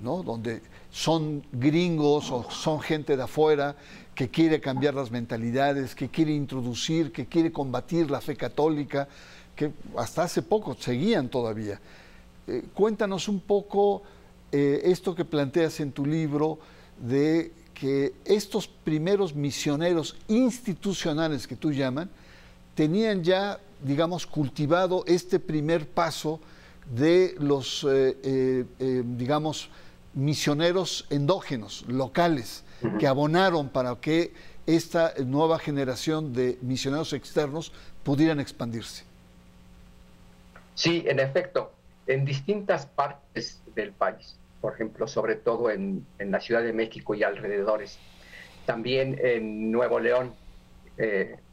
¿no? 0.01 0.23
donde 0.23 0.63
son 0.91 1.45
gringos 1.53 2.31
o 2.31 2.51
son 2.51 2.81
gente 2.81 3.17
de 3.17 3.23
afuera 3.23 3.77
que 4.15 4.29
quiere 4.29 4.61
cambiar 4.61 4.95
las 4.95 5.11
mentalidades, 5.11 5.95
que 5.95 6.09
quiere 6.09 6.33
introducir, 6.33 7.13
que 7.13 7.27
quiere 7.27 7.53
combatir 7.53 8.11
la 8.11 8.21
fe 8.21 8.37
católica, 8.37 9.09
que 9.57 9.73
hasta 9.97 10.23
hace 10.23 10.43
poco 10.43 10.77
seguían 10.79 11.29
todavía. 11.29 11.81
cuéntanos 12.75 13.29
un 13.29 13.41
poco 13.41 14.03
esto 14.53 15.15
que 15.15 15.25
planteas 15.25 15.81
en 15.81 15.91
tu 15.91 16.07
libro 16.07 16.59
de 17.01 17.53
que 17.79 18.15
estos 18.25 18.67
primeros 18.69 19.35
misioneros 19.35 20.17
institucionales 20.29 21.47
que 21.47 21.57
tú 21.57 21.73
llaman 21.73 22.09
tenían 22.75 23.23
ya, 23.23 23.59
digamos, 23.83 24.27
cultivado 24.27 25.05
este 25.07 25.39
primer 25.39 25.89
paso 25.89 26.41
de 26.95 27.35
los, 27.39 27.85
eh, 27.85 28.17
eh, 28.23 28.65
eh, 28.79 29.03
digamos, 29.05 29.69
misioneros 30.15 31.07
endógenos, 31.11 31.85
locales, 31.89 32.65
que 32.99 33.07
abonaron 33.07 33.69
para 33.69 33.97
que 33.97 34.33
esta 34.67 35.15
nueva 35.25 35.59
generación 35.59 36.33
de 36.33 36.59
misioneros 36.63 37.13
externos 37.13 37.73
pudieran 38.03 38.41
expandirse. 38.41 39.05
Sí, 40.77 41.05
en 41.09 41.19
efecto, 41.19 41.73
en 42.07 42.25
distintas 42.25 42.87
partes 42.87 43.61
del 43.75 43.91
país, 43.91 44.39
por 44.61 44.75
ejemplo, 44.75 45.09
sobre 45.09 45.35
todo 45.35 45.71
en, 45.71 46.07
la 46.21 46.39
Ciudad 46.39 46.63
de 46.63 46.73
México 46.73 47.17
y 47.17 47.25
alrededores, 47.25 47.99
también 48.65 49.19
en 49.21 49.73
Nuevo 49.73 49.99
León, 49.99 50.35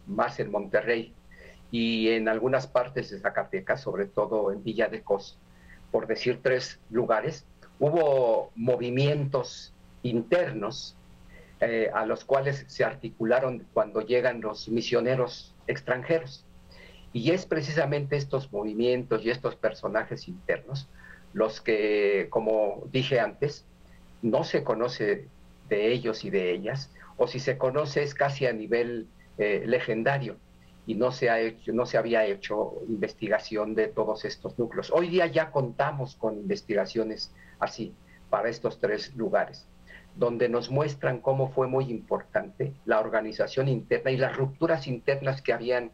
más 0.07 0.39
en 0.39 0.51
Monterrey, 0.51 1.13
y 1.73 2.09
en 2.09 2.29
algunas 2.29 2.67
partes 2.67 3.09
de 3.09 3.19
Zacatecas, 3.19 3.81
sobre 3.81 4.05
todo 4.05 4.51
en 4.51 4.63
Villa 4.63 4.89
de 4.89 5.01
Cos, 5.01 5.39
por 5.91 6.05
decir 6.05 6.39
tres 6.43 6.79
lugares, 6.91 7.47
hubo 7.79 8.51
movimientos 8.55 9.73
internos 10.03 10.95
eh, 11.61 11.89
a 11.91 12.05
los 12.05 12.25
cuales 12.25 12.65
se 12.67 12.83
articularon 12.83 13.65
cuando 13.73 14.01
llegan 14.01 14.39
los 14.39 14.69
misioneros 14.69 15.55
extranjeros. 15.65 16.45
Y 17.13 17.31
es 17.31 17.45
precisamente 17.45 18.17
estos 18.17 18.51
movimientos 18.51 19.23
y 19.23 19.29
estos 19.29 19.55
personajes 19.55 20.27
internos 20.27 20.89
los 21.33 21.61
que, 21.61 22.27
como 22.29 22.83
dije 22.91 23.19
antes, 23.19 23.65
no 24.21 24.43
se 24.43 24.63
conoce 24.63 25.27
de 25.67 25.91
ellos 25.91 26.23
y 26.23 26.29
de 26.29 26.51
ellas, 26.51 26.91
o 27.17 27.27
si 27.27 27.39
se 27.39 27.57
conoce 27.57 28.03
es 28.03 28.13
casi 28.13 28.45
a 28.45 28.53
nivel 28.53 29.07
eh, 29.37 29.63
legendario 29.65 30.37
y 30.85 30.95
no 30.95 31.11
se, 31.11 31.29
ha 31.29 31.39
hecho, 31.39 31.73
no 31.73 31.85
se 31.85 31.97
había 31.97 32.25
hecho 32.25 32.73
investigación 32.87 33.73
de 33.73 33.87
todos 33.87 34.25
estos 34.25 34.57
núcleos. 34.59 34.91
Hoy 34.91 35.09
día 35.09 35.27
ya 35.27 35.51
contamos 35.51 36.15
con 36.15 36.35
investigaciones 36.37 37.33
así 37.59 37.93
para 38.29 38.49
estos 38.49 38.79
tres 38.79 39.15
lugares, 39.15 39.67
donde 40.15 40.49
nos 40.49 40.69
muestran 40.69 41.19
cómo 41.19 41.49
fue 41.49 41.67
muy 41.67 41.85
importante 41.85 42.73
la 42.85 42.99
organización 42.99 43.67
interna 43.69 44.11
y 44.11 44.17
las 44.17 44.35
rupturas 44.35 44.87
internas 44.87 45.41
que 45.41 45.53
habían 45.53 45.91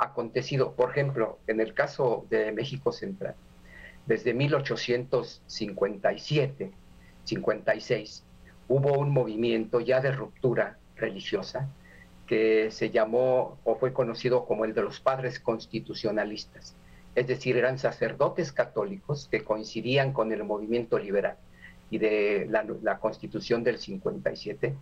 acontecido. 0.00 0.72
Por 0.72 0.90
ejemplo, 0.90 1.38
en 1.46 1.60
el 1.60 1.74
caso 1.74 2.26
de 2.30 2.50
México 2.52 2.90
Central, 2.90 3.36
desde 4.06 4.34
1857, 4.34 6.72
56, 7.24 8.24
hubo 8.68 8.98
un 8.98 9.10
movimiento 9.10 9.80
ya 9.80 10.00
de 10.00 10.10
ruptura 10.10 10.78
religiosa 10.96 11.68
que 12.26 12.70
se 12.70 12.90
llamó 12.90 13.58
o 13.64 13.76
fue 13.76 13.92
conocido 13.92 14.46
como 14.46 14.64
el 14.64 14.72
de 14.74 14.82
los 14.82 15.00
padres 15.00 15.38
constitucionalistas. 15.38 16.74
Es 17.14 17.26
decir, 17.26 17.56
eran 17.56 17.78
sacerdotes 17.78 18.52
católicos 18.52 19.28
que 19.30 19.42
coincidían 19.42 20.12
con 20.12 20.32
el 20.32 20.44
movimiento 20.44 20.98
liberal 20.98 21.36
y 21.90 21.98
de 21.98 22.46
la, 22.48 22.98
constitución 22.98 23.64
del 23.64 23.78
57 23.78 24.76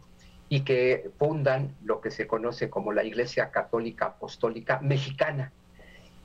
y 0.49 0.61
que 0.61 1.11
fundan 1.19 1.75
lo 1.85 2.01
que 2.01 2.11
se 2.11 2.27
conoce 2.27 2.71
como 2.71 2.93
la 2.93 3.05
Iglesia 3.05 3.51
Católica 3.51 4.07
Apostólica 4.07 4.81
Mexicana. 4.81 5.53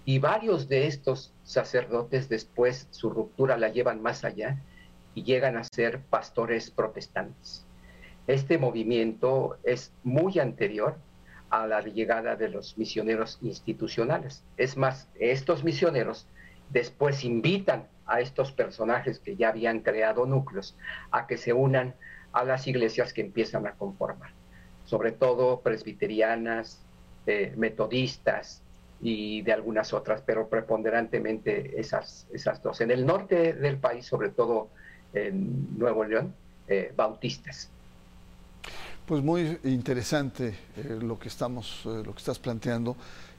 Y 0.06 0.20
varios 0.20 0.68
de 0.68 0.88
estos 0.88 1.34
sacerdotes 1.44 2.30
después 2.30 2.88
su 2.92 3.10
ruptura 3.10 3.58
la 3.58 3.70
llevan 3.70 4.02
más 4.02 4.24
allá 4.24 4.58
y 5.16 5.24
llegan 5.24 5.58
a 5.58 5.64
ser 5.64 6.02
pastores 6.02 6.72
protestantes. 6.72 7.66
Este 8.28 8.58
movimiento 8.58 9.58
es 9.64 9.92
muy 10.04 10.40
anterior 10.40 10.98
a 11.50 11.68
la 11.68 11.82
llegada 11.82 12.36
de 12.36 12.50
los 12.50 12.78
misioneros 12.78 13.38
institucionales. 13.42 14.44
Es 14.58 14.78
más, 14.78 15.08
estos 15.20 15.64
misioneros 15.64 16.28
después 16.70 17.24
invitan 17.24 17.88
a 18.06 18.22
estos 18.22 18.52
personajes 18.52 19.20
que 19.20 19.36
ya 19.36 19.50
habían 19.50 19.82
creado 19.82 20.26
núcleos 20.26 20.76
a 21.12 21.28
que 21.28 21.38
se 21.38 21.54
unan 21.54 21.94
a 22.34 22.44
las 22.44 22.68
iglesias 22.68 23.14
que 23.14 23.22
empiezan 23.22 23.66
a 23.68 23.74
conformar, 23.74 24.32
sobre 24.86 25.12
todo 25.12 25.62
presbiterianas, 25.62 26.80
eh, 27.26 27.54
metodistas 27.56 28.62
y 29.02 29.42
de 29.42 29.54
algunas 29.54 29.94
otras, 29.94 30.22
pero 30.26 30.50
preponderantemente 30.50 31.80
esas, 31.80 32.28
esas 32.34 32.62
dos. 32.62 32.82
En 32.82 32.92
el 32.92 33.06
norte 33.06 33.54
del 33.54 33.78
país, 33.78 34.06
sobre 34.06 34.30
todo 34.30 34.70
en 35.14 35.78
Nuevo 35.78 36.04
León, 36.04 36.34
eh, 36.68 36.92
bautistas. 36.96 37.70
Pues 39.06 39.22
muy 39.22 39.60
interesante 39.66 40.56
eh, 40.78 40.98
lo, 41.02 41.20
que 41.20 41.28
estamos, 41.28 41.82
eh, 41.84 42.04
lo 42.06 42.14
que 42.14 42.20
estás 42.20 42.40
planteando. 42.40 42.96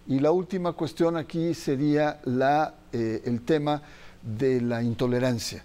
Y 0.07 0.21
la 0.21 0.31
última 0.31 0.75
cuestión 0.75 1.17
aquí 1.17 1.55
sería 1.55 2.21
la, 2.25 2.75
eh, 2.93 3.23
el 3.25 3.41
tema 3.41 3.81
de 4.23 4.61
la 4.61 4.83
intolerancia. 4.83 5.65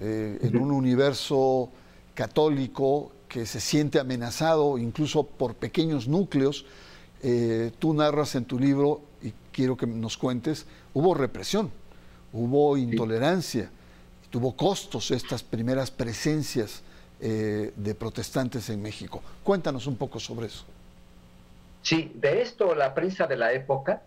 En 0.00 0.56
un 0.56 0.70
universo 0.70 1.70
católico 2.18 3.12
que 3.28 3.46
se 3.46 3.60
siente 3.60 4.00
amenazado 4.00 4.76
incluso 4.76 5.22
por 5.22 5.54
pequeños 5.54 6.08
núcleos, 6.08 6.66
tú 7.78 7.94
narras 7.94 8.34
en 8.34 8.44
tu 8.44 8.58
libro, 8.58 9.02
y 9.22 9.32
quiero 9.52 9.76
que 9.76 9.86
nos 9.86 10.16
cuentes, 10.16 10.66
hubo 10.94 11.14
represión, 11.14 11.70
hubo 12.32 12.76
intolerancia, 12.76 13.70
tuvo 14.30 14.56
costos 14.56 15.12
estas 15.12 15.44
primeras 15.44 15.92
presencias 15.92 16.82
eh, 17.20 17.72
de 17.76 17.94
protestantes 17.94 18.68
en 18.68 18.82
México. 18.82 19.22
Cuéntanos 19.44 19.86
un 19.86 19.94
poco 19.94 20.18
sobre 20.18 20.48
eso. 20.48 20.64
Sí, 21.82 22.10
de 22.16 22.42
esto 22.42 22.74
la 22.74 22.94
prensa 22.94 23.28
de 23.28 23.36
la 23.36 23.52
época 23.52 24.02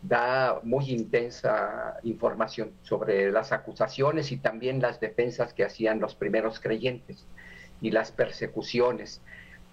da 0.00 0.60
muy 0.62 0.90
intensa 0.90 1.98
información 2.04 2.70
sobre 2.82 3.30
las 3.30 3.52
acusaciones 3.52 4.32
y 4.32 4.38
también 4.38 4.80
las 4.80 4.98
defensas 4.98 5.52
que 5.52 5.62
hacían 5.62 6.00
los 6.00 6.14
primeros 6.14 6.58
creyentes 6.58 7.26
y 7.80 7.90
las 7.90 8.12
persecuciones. 8.12 9.20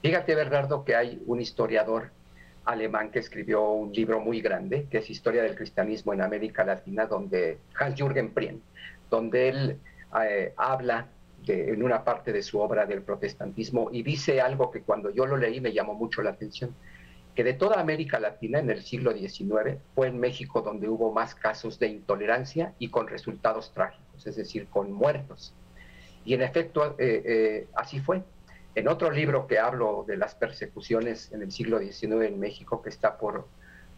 Fíjate, 0.02 0.36
Bernardo, 0.36 0.84
que 0.86 0.96
hay 0.96 1.22
un 1.26 1.42
historiador 1.42 2.12
alemán 2.66 3.12
que 3.12 3.20
escribió 3.20 3.70
un 3.72 3.94
libro 3.94 4.20
muy 4.20 4.42
grande, 4.42 4.88
que 4.92 5.00
es 5.00 5.10
Historia 5.10 5.42
del 5.42 5.56
Cristianismo 5.56 6.14
en 6.14 6.22
América 6.22 6.64
Latina, 6.64 7.06
donde 7.06 7.60
Hans-Jürgen 7.80 8.34
Prien, 8.34 8.62
donde 9.10 9.50
él 9.50 9.78
eh, 10.22 10.54
habla 10.58 11.08
en 11.48 11.82
una 11.82 12.04
parte 12.04 12.34
de 12.34 12.42
su 12.42 12.60
obra 12.60 12.86
del 12.86 13.04
protestantismo 13.04 13.90
y 13.92 14.04
dice 14.04 14.42
algo 14.42 14.70
que 14.70 14.82
cuando 14.82 15.10
yo 15.12 15.26
lo 15.26 15.38
leí 15.38 15.62
me 15.62 15.72
llamó 15.72 15.94
mucho 15.94 16.22
la 16.22 16.32
atención, 16.32 16.76
que 17.36 17.44
de 17.44 17.54
toda 17.54 17.80
América 17.80 18.20
Latina 18.20 18.60
en 18.60 18.70
el 18.70 18.84
siglo 18.84 19.14
XIX 19.14 19.78
fue 19.94 20.08
en 20.08 20.20
México 20.20 20.62
donde 20.62 20.90
hubo 20.90 21.12
más 21.14 21.36
casos 21.36 21.80
de 21.80 21.88
intolerancia 21.88 22.74
y 22.80 22.90
con 22.90 23.08
resultados 23.08 23.72
trágicos, 23.72 24.26
es 24.26 24.36
decir, 24.36 24.68
con 24.68 24.92
muertos. 24.92 25.54
Y 26.28 26.34
en 26.34 26.42
efecto, 26.42 26.98
eh, 27.00 27.24
eh, 27.26 27.68
así 27.74 28.02
fue. 28.02 28.22
En 28.76 28.90
otro 28.90 29.10
libro 29.12 29.48
que 29.48 29.60
hablo 29.60 30.04
de 30.06 30.18
las 30.18 30.36
persecuciones 30.36 31.32
en 31.32 31.42
el 31.42 31.54
siglo 31.54 31.80
XIX 31.80 32.26
en 32.26 32.38
México, 32.38 32.82
que 32.82 32.90
está 32.90 33.18
por, 33.18 33.48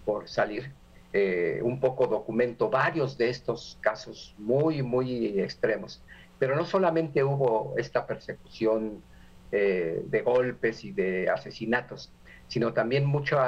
por 0.06 0.30
salir, 0.30 0.72
eh, 1.12 1.60
un 1.64 1.80
poco 1.80 2.06
documento 2.06 2.70
varios 2.70 3.18
de 3.18 3.32
estos 3.32 3.80
casos 3.82 4.36
muy, 4.38 4.84
muy 4.84 5.40
extremos. 5.40 6.04
Pero 6.38 6.56
no 6.56 6.66
solamente 6.66 7.24
hubo 7.24 7.74
esta 7.80 8.06
persecución 8.06 9.02
de 9.50 10.22
golpes 10.24 10.84
y 10.86 10.92
de 10.92 11.28
asesinatos, 11.28 12.12
sino 12.48 12.72
también 12.72 13.06
mucho 13.06 13.40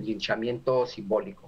linchamiento 0.00 0.86
simbólico, 0.86 1.47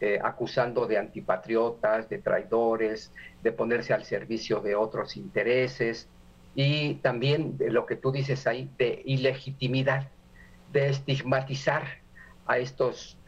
eh, 0.00 0.18
acusando 0.22 0.86
de 0.86 0.98
antipatriotas, 0.98 2.08
de 2.08 2.18
traidores, 2.18 3.12
de 3.42 3.52
ponerse 3.52 3.92
al 3.92 4.04
servicio 4.04 4.60
de 4.60 4.74
otros 4.74 5.16
intereses 5.16 6.08
y 6.54 6.94
también 6.96 7.56
de 7.58 7.70
lo 7.70 7.86
que 7.86 7.96
tú 7.96 8.10
dices 8.10 8.46
ahí, 8.46 8.70
de 8.78 9.02
ilegitimidad, 9.04 10.08
de 10.72 10.88
estigmatizar 10.88 11.84
a 12.46 12.58
estos 12.58 13.18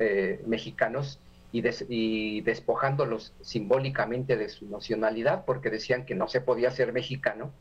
mexicanos 0.46 1.20
y, 1.52 2.40
despojándolos 2.40 3.34
simbólicamente 3.42 4.36
de 4.36 4.48
su 4.48 4.66
nacionalidad, 4.68 5.44
porque 5.44 5.70
decían 5.70 6.06
que 6.06 6.14
no 6.14 6.26
se 6.28 6.40
podía 6.40 6.70
ser 6.70 6.92
mexicano 6.92 7.52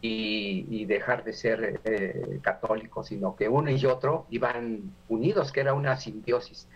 y, 0.00 0.84
dejar 0.86 1.24
de 1.24 1.32
ser 1.32 1.80
eh, 1.84 2.38
católico, 2.42 3.02
sino 3.02 3.36
que 3.36 3.48
uno 3.48 3.70
y 3.70 3.84
otro 3.86 4.26
iban 4.30 4.94
unidos, 5.08 5.52
que 5.52 5.60
era 5.60 5.74
una 5.74 5.96
simbiosis. 5.96 6.68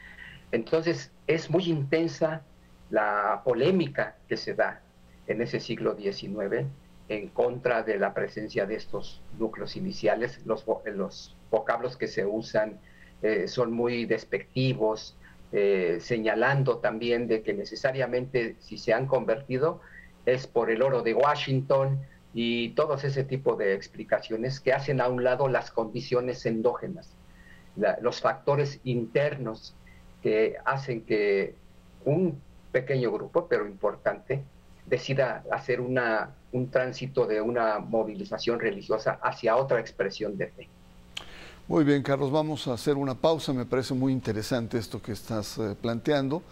Entonces 0.53 1.13
es 1.27 1.51
muy 1.51 1.65
intensa 1.65 2.43
la 2.91 3.43
polémica 3.45 4.17
que 4.29 4.37
se 4.37 4.55
da 4.55 4.83
en 5.27 5.43
ese 5.43 5.61
siglo 5.61 5.97
XIX 5.97 6.67
en 7.09 7.29
contra 7.29 7.83
de 7.83 7.99
la 7.99 8.15
presencia 8.15 8.67
de 8.67 8.77
estos 8.77 9.23
núcleos 9.39 9.77
iniciales. 9.77 10.45
Los, 10.47 10.65
los 10.85 11.37
vocablos 11.51 11.97
que 11.97 12.09
se 12.09 12.25
usan 12.25 12.81
eh, 13.23 13.49
son 13.49 13.73
muy 13.73 14.07
despectivos, 14.07 15.17
eh, 15.53 15.99
señalando 16.01 16.79
también 16.79 17.29
de 17.29 17.43
que 17.43 17.55
necesariamente 17.55 18.57
si 18.59 18.79
se 18.79 18.93
han 18.93 19.07
convertido 19.07 19.81
es 20.27 20.47
por 20.47 20.71
el 20.71 20.83
oro 20.83 21.03
de 21.03 21.15
Washington 21.15 22.01
y 22.35 22.71
todos 22.71 23.05
ese 23.05 23.25
tipo 23.25 23.57
de 23.57 23.75
explicaciones 23.75 24.61
que 24.61 24.73
hacen 24.73 25.01
a 25.01 25.09
un 25.09 25.23
lado 25.23 25.49
las 25.49 25.71
condiciones 25.71 26.45
endógenas, 26.45 27.17
los 28.01 28.21
factores 28.21 28.81
internos 28.85 29.77
que 30.27 30.57
hacen 30.65 31.03
que 31.03 31.55
un 32.05 32.37
pequeño 32.73 33.13
grupo, 33.13 33.47
pero 33.47 33.65
importante, 33.65 34.43
decida 34.85 35.45
hacer 35.53 35.81
una, 35.81 36.35
un 36.51 36.69
tránsito 36.69 37.29
de 37.29 37.41
una 37.41 37.79
movilización 37.79 38.59
religiosa 38.59 39.21
hacia 39.23 39.55
otra 39.55 39.79
expresión 39.79 40.37
de 40.37 40.49
fe. 40.49 40.69
Muy 41.69 41.85
bien, 41.85 42.03
Carlos, 42.03 42.33
vamos 42.33 42.67
a 42.67 42.73
hacer 42.73 42.97
una 42.97 43.15
pausa. 43.15 43.53
Me 43.53 43.67
parece 43.67 43.95
muy 43.95 44.13
interesante 44.13 44.79
esto 44.79 45.01
que 45.01 45.13
estás 45.13 45.59
eh, 45.59 45.77
planteando, 45.81 46.43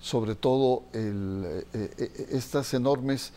sobre 0.00 0.34
todo 0.34 0.82
eh, 0.92 1.64
eh, 1.72 2.26
estas 2.32 2.74
enormes, 2.74 3.32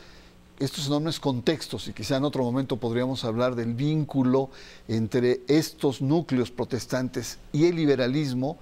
estos 0.58 0.88
enormes 0.88 1.20
contextos, 1.20 1.88
y 1.88 1.94
quizá 1.94 2.18
en 2.18 2.24
otro 2.24 2.42
momento 2.42 2.78
podríamos 2.78 3.24
hablar 3.26 3.54
del 3.54 3.76
vínculo 3.76 4.50
entre 4.88 5.42
estos 5.48 6.02
núcleos 6.02 6.50
protestantes 6.50 7.38
y 7.52 7.68
el 7.68 7.76
liberalismo, 7.76 8.58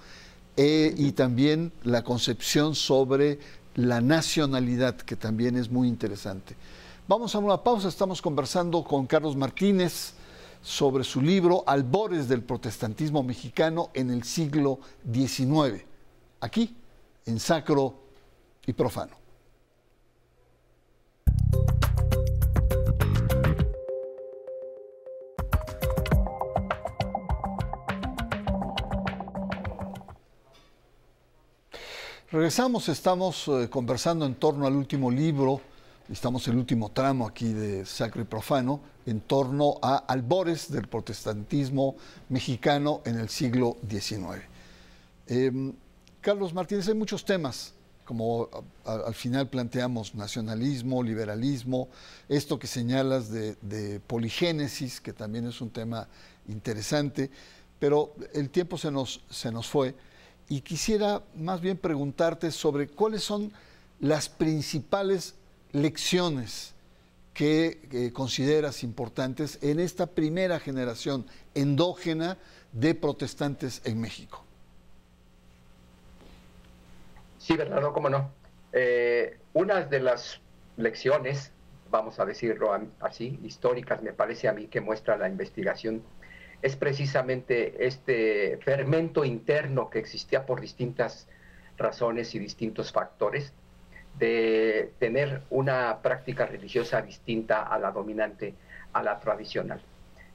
y 0.57 1.11
también 1.13 1.71
la 1.83 2.03
concepción 2.03 2.75
sobre 2.75 3.39
la 3.75 4.01
nacionalidad, 4.01 4.95
que 4.95 5.15
también 5.15 5.55
es 5.57 5.69
muy 5.69 5.87
interesante. 5.87 6.55
Vamos 7.07 7.33
a 7.35 7.39
una 7.39 7.63
pausa, 7.63 7.87
estamos 7.87 8.21
conversando 8.21 8.83
con 8.83 9.05
Carlos 9.07 9.35
Martínez 9.35 10.13
sobre 10.61 11.03
su 11.03 11.21
libro 11.21 11.63
Albores 11.65 12.27
del 12.27 12.43
protestantismo 12.43 13.23
mexicano 13.23 13.89
en 13.93 14.11
el 14.11 14.23
siglo 14.23 14.79
XIX, 15.11 15.83
aquí 16.39 16.75
en 17.25 17.39
Sacro 17.39 17.95
y 18.65 18.73
Profano. 18.73 19.15
Regresamos, 32.31 32.87
estamos 32.87 33.47
eh, 33.49 33.69
conversando 33.69 34.25
en 34.25 34.35
torno 34.35 34.65
al 34.65 34.75
último 34.75 35.11
libro 35.11 35.61
estamos 36.11 36.45
en 36.47 36.53
el 36.53 36.59
último 36.59 36.91
tramo 36.91 37.25
aquí 37.25 37.53
de 37.53 37.85
Sacro 37.85 38.21
y 38.21 38.25
Profano, 38.25 38.81
en 39.05 39.21
torno 39.21 39.79
a 39.81 39.97
albores 39.97 40.71
del 40.71 40.87
protestantismo 40.87 41.95
mexicano 42.29 43.01
en 43.05 43.17
el 43.17 43.29
siglo 43.29 43.77
XIX. 43.89 44.43
Em, 45.27 45.73
Carlos 46.19 46.53
Martínez, 46.53 46.87
hay 46.87 46.95
muchos 46.95 47.23
temas, 47.23 47.73
como 48.03 48.49
al 48.83 49.13
final 49.13 49.47
planteamos 49.47 50.15
nacionalismo, 50.15 51.01
liberalismo, 51.01 51.87
esto 52.27 52.59
que 52.59 52.67
señalas 52.67 53.29
de, 53.29 53.55
de, 53.61 53.99
poligénesis, 54.01 54.99
que 54.99 55.13
también 55.13 55.47
es 55.47 55.61
un 55.61 55.69
tema 55.69 56.07
interesante, 56.47 57.31
pero 57.79 58.13
el 58.33 58.49
tiempo 58.49 58.77
se 58.77 58.91
nos, 58.91 59.21
se 59.29 59.51
nos 59.51 59.67
fue 59.67 59.95
y 60.51 60.59
quisiera 60.59 61.21
más 61.33 61.61
bien 61.61 61.77
preguntarte 61.77 62.51
sobre 62.51 62.89
cuáles 62.89 63.23
son 63.23 63.53
las 64.01 64.27
principales 64.27 65.35
lecciones 65.71 66.73
que 67.33 68.11
consideras 68.13 68.83
importantes 68.83 69.59
en 69.61 69.79
esta 69.79 70.07
primera 70.07 70.59
generación 70.59 71.25
endógena 71.55 72.37
de 72.73 72.93
protestantes 72.93 73.81
en 73.85 74.01
México? 74.01 74.43
Sí, 77.39 77.55
Bernardo, 77.55 77.93
cómo 77.93 78.09
no. 78.09 78.29
Eh, 78.73 79.39
una 79.53 79.85
de 79.85 80.01
las 80.01 80.41
lecciones, 80.75 81.53
vamos 81.89 82.19
a 82.19 82.25
decirlo 82.25 82.77
así, 82.99 83.39
históricas, 83.41 84.03
me 84.03 84.11
parece 84.11 84.49
a 84.49 84.53
mí 84.53 84.67
que 84.67 84.81
muestra 84.81 85.15
la 85.15 85.29
investigación, 85.29 86.03
es 86.61 86.75
precisamente 86.75 87.85
este 87.85 88.57
fermento 88.57 89.25
interno 89.25 89.89
que 89.89 89.99
existía 89.99 90.45
por 90.45 90.61
distintas 90.61 91.27
razones 91.77 92.35
y 92.35 92.39
distintos 92.39 92.91
factores 92.91 93.53
de 94.17 94.91
tener 94.99 95.41
una 95.49 96.01
práctica 96.01 96.45
religiosa 96.45 97.01
distinta 97.01 97.63
a 97.63 97.79
la 97.79 97.91
dominante, 97.91 98.53
a 98.93 99.01
la 99.01 99.19
tradicional. 99.19 99.81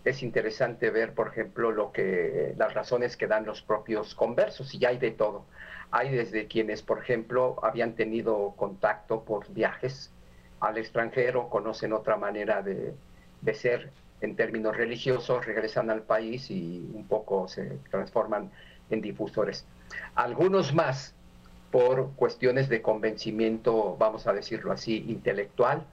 Es 0.04 0.22
interesante 0.22 0.90
ver, 0.90 1.14
por 1.14 1.28
ejemplo, 1.28 1.70
lo 1.72 1.92
que 1.92 2.54
las 2.56 2.74
razones 2.74 3.16
que 3.16 3.26
dan 3.26 3.44
los 3.44 3.62
propios 3.62 4.14
conversos, 4.14 4.74
y 4.74 4.84
hay 4.84 4.98
de 4.98 5.10
todo. 5.10 5.44
Hay 5.90 6.10
desde 6.10 6.46
quienes, 6.46 6.82
por 6.82 6.98
ejemplo, 6.98 7.56
habían 7.62 7.94
tenido 7.94 8.54
contacto 8.56 9.22
por 9.22 9.52
viajes 9.52 10.12
al 10.60 10.78
extranjero, 10.78 11.48
conocen 11.48 11.92
otra 11.92 12.16
manera 12.16 12.62
de, 12.62 12.94
de 13.42 13.54
ser 13.54 13.90
en 14.20 14.36
términos 14.36 14.76
religiosos, 14.76 15.44
regresan 15.44 15.90
al 15.90 16.02
país 16.02 16.50
y 16.50 16.88
un 16.94 17.06
poco 17.06 17.48
se 17.48 17.78
transforman 17.90 18.50
en 18.90 19.00
difusores. 19.00 19.66
Algunos 20.14 20.74
más 20.74 21.14
por 21.70 22.12
cuestiones 22.14 22.68
de 22.68 22.80
convencimiento, 22.80 23.96
vamos 23.98 24.26
a 24.26 24.32
decirlo 24.32 24.72
así, 24.72 25.04
intelectual, 25.08 25.84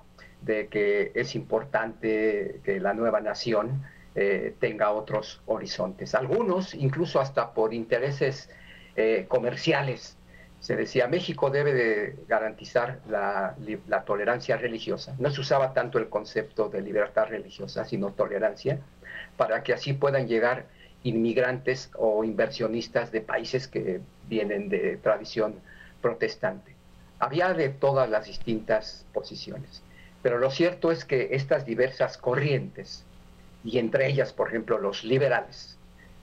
de 0.41 0.67
que 0.67 1.11
es 1.15 1.35
importante 1.35 2.61
que 2.63 2.79
la 2.79 2.93
nueva 2.93 3.21
nación 3.21 3.83
eh, 4.15 4.55
tenga 4.59 4.91
otros 4.91 5.41
horizontes. 5.45 6.15
Algunos, 6.15 6.73
incluso 6.73 7.19
hasta 7.19 7.53
por 7.53 7.73
intereses 7.73 8.49
eh, 8.95 9.25
comerciales, 9.27 10.17
se 10.63 10.77
decía, 10.77 11.07
México 11.09 11.49
debe 11.49 11.73
de 11.73 12.15
garantizar 12.25 13.01
la, 13.09 13.53
tolerancia 14.05 14.55
religiosa. 14.55 15.13
No 15.19 15.29
se 15.29 15.41
usaba 15.41 15.73
tanto 15.73 15.97
el 15.97 16.07
concepto 16.07 16.69
de 16.69 16.81
libertad 16.81 17.27
religiosa, 17.27 17.83
sino 17.83 18.13
tolerancia, 18.13 18.79
para 19.35 19.61
que 19.61 19.73
así 19.73 19.91
puedan 19.91 20.25
llegar 20.25 20.67
inmigrantes 21.03 21.91
o 21.97 22.23
inversionistas 22.23 23.11
de 23.11 23.19
países 23.19 23.67
que 23.67 23.99
vienen 24.29 24.69
de 24.69 24.95
tradición 25.03 25.55
protestante. 26.01 26.73
Había 27.19 27.53
de 27.53 27.67
todas 27.67 28.09
las 28.09 28.27
distintas 28.27 29.05
posiciones, 29.11 29.83
pero 30.21 30.37
lo 30.37 30.49
cierto 30.49 30.93
es 30.93 31.03
que 31.03 31.35
estas 31.35 31.65
diversas 31.65 32.17
corrientes, 32.17 33.03
y 33.65 33.79
entre 33.79 34.07
ellas, 34.07 34.31
por 34.31 34.47
ejemplo, 34.47 34.77
los 34.77 35.03
liberales, 35.03 35.77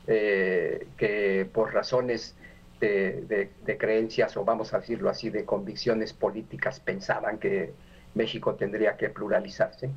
eh, 0.07 0.87
que 0.97 1.47
por 1.53 1.75
razones 1.75 2.35
de, 2.81 3.77
creencias, 3.79 4.37
o 4.37 4.45
vamos 4.45 4.73
a 4.73 4.81
decirlo 4.81 5.11
así, 5.11 5.31
de 5.31 5.45
convicciones 5.45 6.13
políticas, 6.13 6.81
pensaban 6.81 7.39
que 7.39 7.73
México 8.15 8.55
tendría 8.55 8.97
que 8.97 9.11
pluralizarse, 9.11 9.91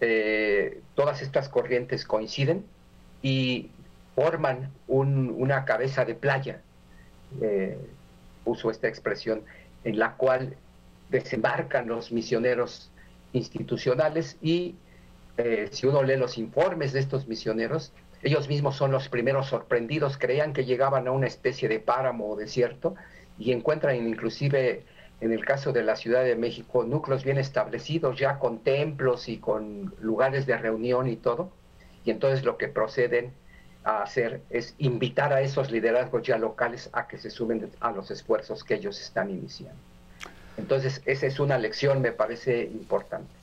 eh, 0.00 0.80
todas 0.94 1.22
estas 1.22 1.48
corrientes 1.48 2.04
coinciden 2.04 2.64
y 3.22 3.70
forman 4.14 4.70
una 4.88 5.64
cabeza 5.64 6.04
de 6.04 6.14
playa, 6.14 6.60
eh, 7.40 7.78
uso 8.44 8.70
esta 8.70 8.88
expresión, 8.88 9.42
en 9.84 9.98
la 9.98 10.16
cual 10.16 10.56
desembarcan 11.10 11.86
los 11.86 12.12
misioneros 12.12 12.90
institucionales 13.32 14.36
y 14.42 14.74
eh, 15.36 15.68
si 15.70 15.86
uno 15.86 16.02
lee 16.02 16.16
los 16.16 16.36
informes 16.36 16.92
de 16.92 17.00
estos 17.00 17.26
misioneros, 17.26 17.92
ellos 18.22 18.48
mismos 18.48 18.76
son 18.76 18.92
los 18.92 19.08
primeros 19.08 19.48
sorprendidos, 19.48 20.16
creían 20.16 20.52
que 20.52 20.64
llegaban 20.64 21.08
a 21.08 21.10
una 21.10 21.26
especie 21.26 21.68
de 21.68 21.80
páramo 21.80 22.30
o 22.30 22.36
desierto 22.36 22.94
y 23.38 23.52
encuentran 23.52 23.96
inclusive 23.96 24.84
en 25.20 25.32
el 25.32 25.44
caso 25.44 25.72
de 25.72 25.82
la 25.82 25.96
Ciudad 25.96 26.24
de 26.24 26.36
México 26.36 26.84
núcleos 26.84 27.24
bien 27.24 27.38
establecidos 27.38 28.18
ya 28.18 28.38
con 28.38 28.58
templos 28.60 29.28
y 29.28 29.38
con 29.38 29.94
lugares 30.00 30.46
de 30.46 30.56
reunión 30.56 31.08
y 31.08 31.16
todo. 31.16 31.50
Y 32.04 32.10
entonces 32.10 32.44
lo 32.44 32.58
que 32.58 32.68
proceden 32.68 33.32
a 33.84 34.02
hacer 34.02 34.42
es 34.50 34.74
invitar 34.78 35.32
a 35.32 35.40
esos 35.40 35.70
liderazgos 35.70 36.22
ya 36.22 36.38
locales 36.38 36.90
a 36.92 37.08
que 37.08 37.18
se 37.18 37.30
sumen 37.30 37.70
a 37.80 37.90
los 37.90 38.10
esfuerzos 38.10 38.64
que 38.64 38.74
ellos 38.74 39.00
están 39.00 39.30
iniciando. 39.30 39.78
Entonces, 40.56 41.02
esa 41.06 41.26
es 41.26 41.40
una 41.40 41.58
lección, 41.58 42.02
me 42.02 42.12
parece 42.12 42.64
importante. 42.64 43.41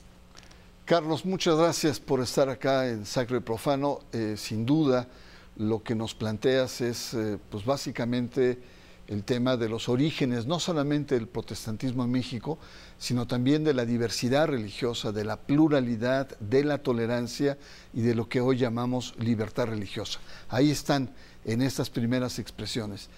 Carlos, 0.90 1.24
muchas 1.24 1.56
gracias 1.56 2.00
por 2.00 2.18
estar 2.18 2.48
acá 2.48 2.88
en 2.88 3.06
Sacro 3.06 3.36
y 3.36 3.40
Profano. 3.40 4.00
Eh, 4.12 4.34
sin 4.36 4.66
duda, 4.66 5.06
lo 5.54 5.84
que 5.84 5.94
nos 5.94 6.16
planteas 6.16 6.80
es, 6.80 7.14
eh, 7.14 7.38
pues 7.48 7.64
básicamente, 7.64 8.58
el 9.06 9.22
tema 9.22 9.56
de 9.56 9.68
los 9.68 9.88
orígenes, 9.88 10.46
no 10.46 10.58
solamente 10.58 11.14
del 11.14 11.28
protestantismo 11.28 12.02
en 12.02 12.10
México, 12.10 12.58
sino 12.98 13.28
también 13.28 13.62
de 13.62 13.72
la 13.72 13.84
diversidad 13.84 14.48
religiosa, 14.48 15.12
de 15.12 15.24
la 15.24 15.36
pluralidad, 15.36 16.36
de 16.40 16.64
la 16.64 16.78
tolerancia 16.78 17.56
y 17.94 18.00
de 18.00 18.16
lo 18.16 18.28
que 18.28 18.40
hoy 18.40 18.56
llamamos 18.56 19.14
libertad 19.16 19.66
religiosa. 19.66 20.18
Ahí 20.48 20.72
están 20.72 21.14
en 21.44 21.62
estas 21.62 21.88
primeras 21.88 22.40
expresiones. 22.40 23.10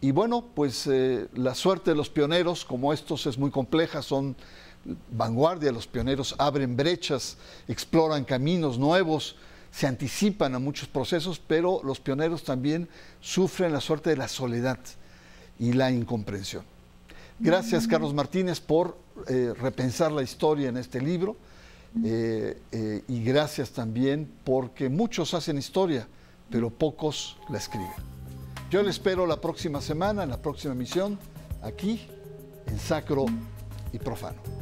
Y 0.00 0.10
bueno, 0.10 0.44
pues 0.56 0.88
eh, 0.88 1.28
la 1.34 1.54
suerte 1.54 1.92
de 1.92 1.96
los 1.96 2.10
pioneros, 2.10 2.64
como 2.64 2.92
estos 2.92 3.26
es 3.26 3.38
muy 3.38 3.52
compleja, 3.52 4.02
son 4.02 4.34
vanguardia, 5.10 5.72
los 5.72 5.86
pioneros 5.86 6.34
abren 6.38 6.76
brechas, 6.76 7.36
exploran 7.68 8.24
caminos 8.24 8.78
nuevos, 8.78 9.36
se 9.70 9.86
anticipan 9.86 10.54
a 10.54 10.58
muchos 10.58 10.88
procesos, 10.88 11.40
pero 11.44 11.80
los 11.82 12.00
pioneros 12.00 12.44
también 12.44 12.88
sufren 13.20 13.72
la 13.72 13.80
suerte 13.80 14.10
de 14.10 14.16
la 14.16 14.28
soledad 14.28 14.78
y 15.58 15.72
la 15.72 15.90
incomprensión. 15.90 16.64
Gracias, 17.38 17.88
Carlos 17.88 18.14
Martínez, 18.14 18.60
por 18.60 18.96
eh, 19.28 19.54
repensar 19.58 20.12
la 20.12 20.22
historia 20.22 20.68
en 20.68 20.76
este 20.76 21.00
libro 21.00 21.36
eh, 22.04 22.58
eh, 22.70 23.02
y 23.08 23.22
gracias 23.24 23.70
también 23.70 24.30
porque 24.44 24.88
muchos 24.88 25.34
hacen 25.34 25.58
historia, 25.58 26.06
pero 26.50 26.70
pocos 26.70 27.36
la 27.50 27.58
escriben. 27.58 27.90
Yo 28.70 28.82
le 28.82 28.90
espero 28.90 29.26
la 29.26 29.40
próxima 29.40 29.80
semana, 29.80 30.22
en 30.22 30.30
la 30.30 30.40
próxima 30.40 30.72
emisión, 30.72 31.18
aquí 31.62 32.06
en 32.66 32.78
Sacro 32.78 33.26
y 33.92 33.98
Profano. 33.98 34.61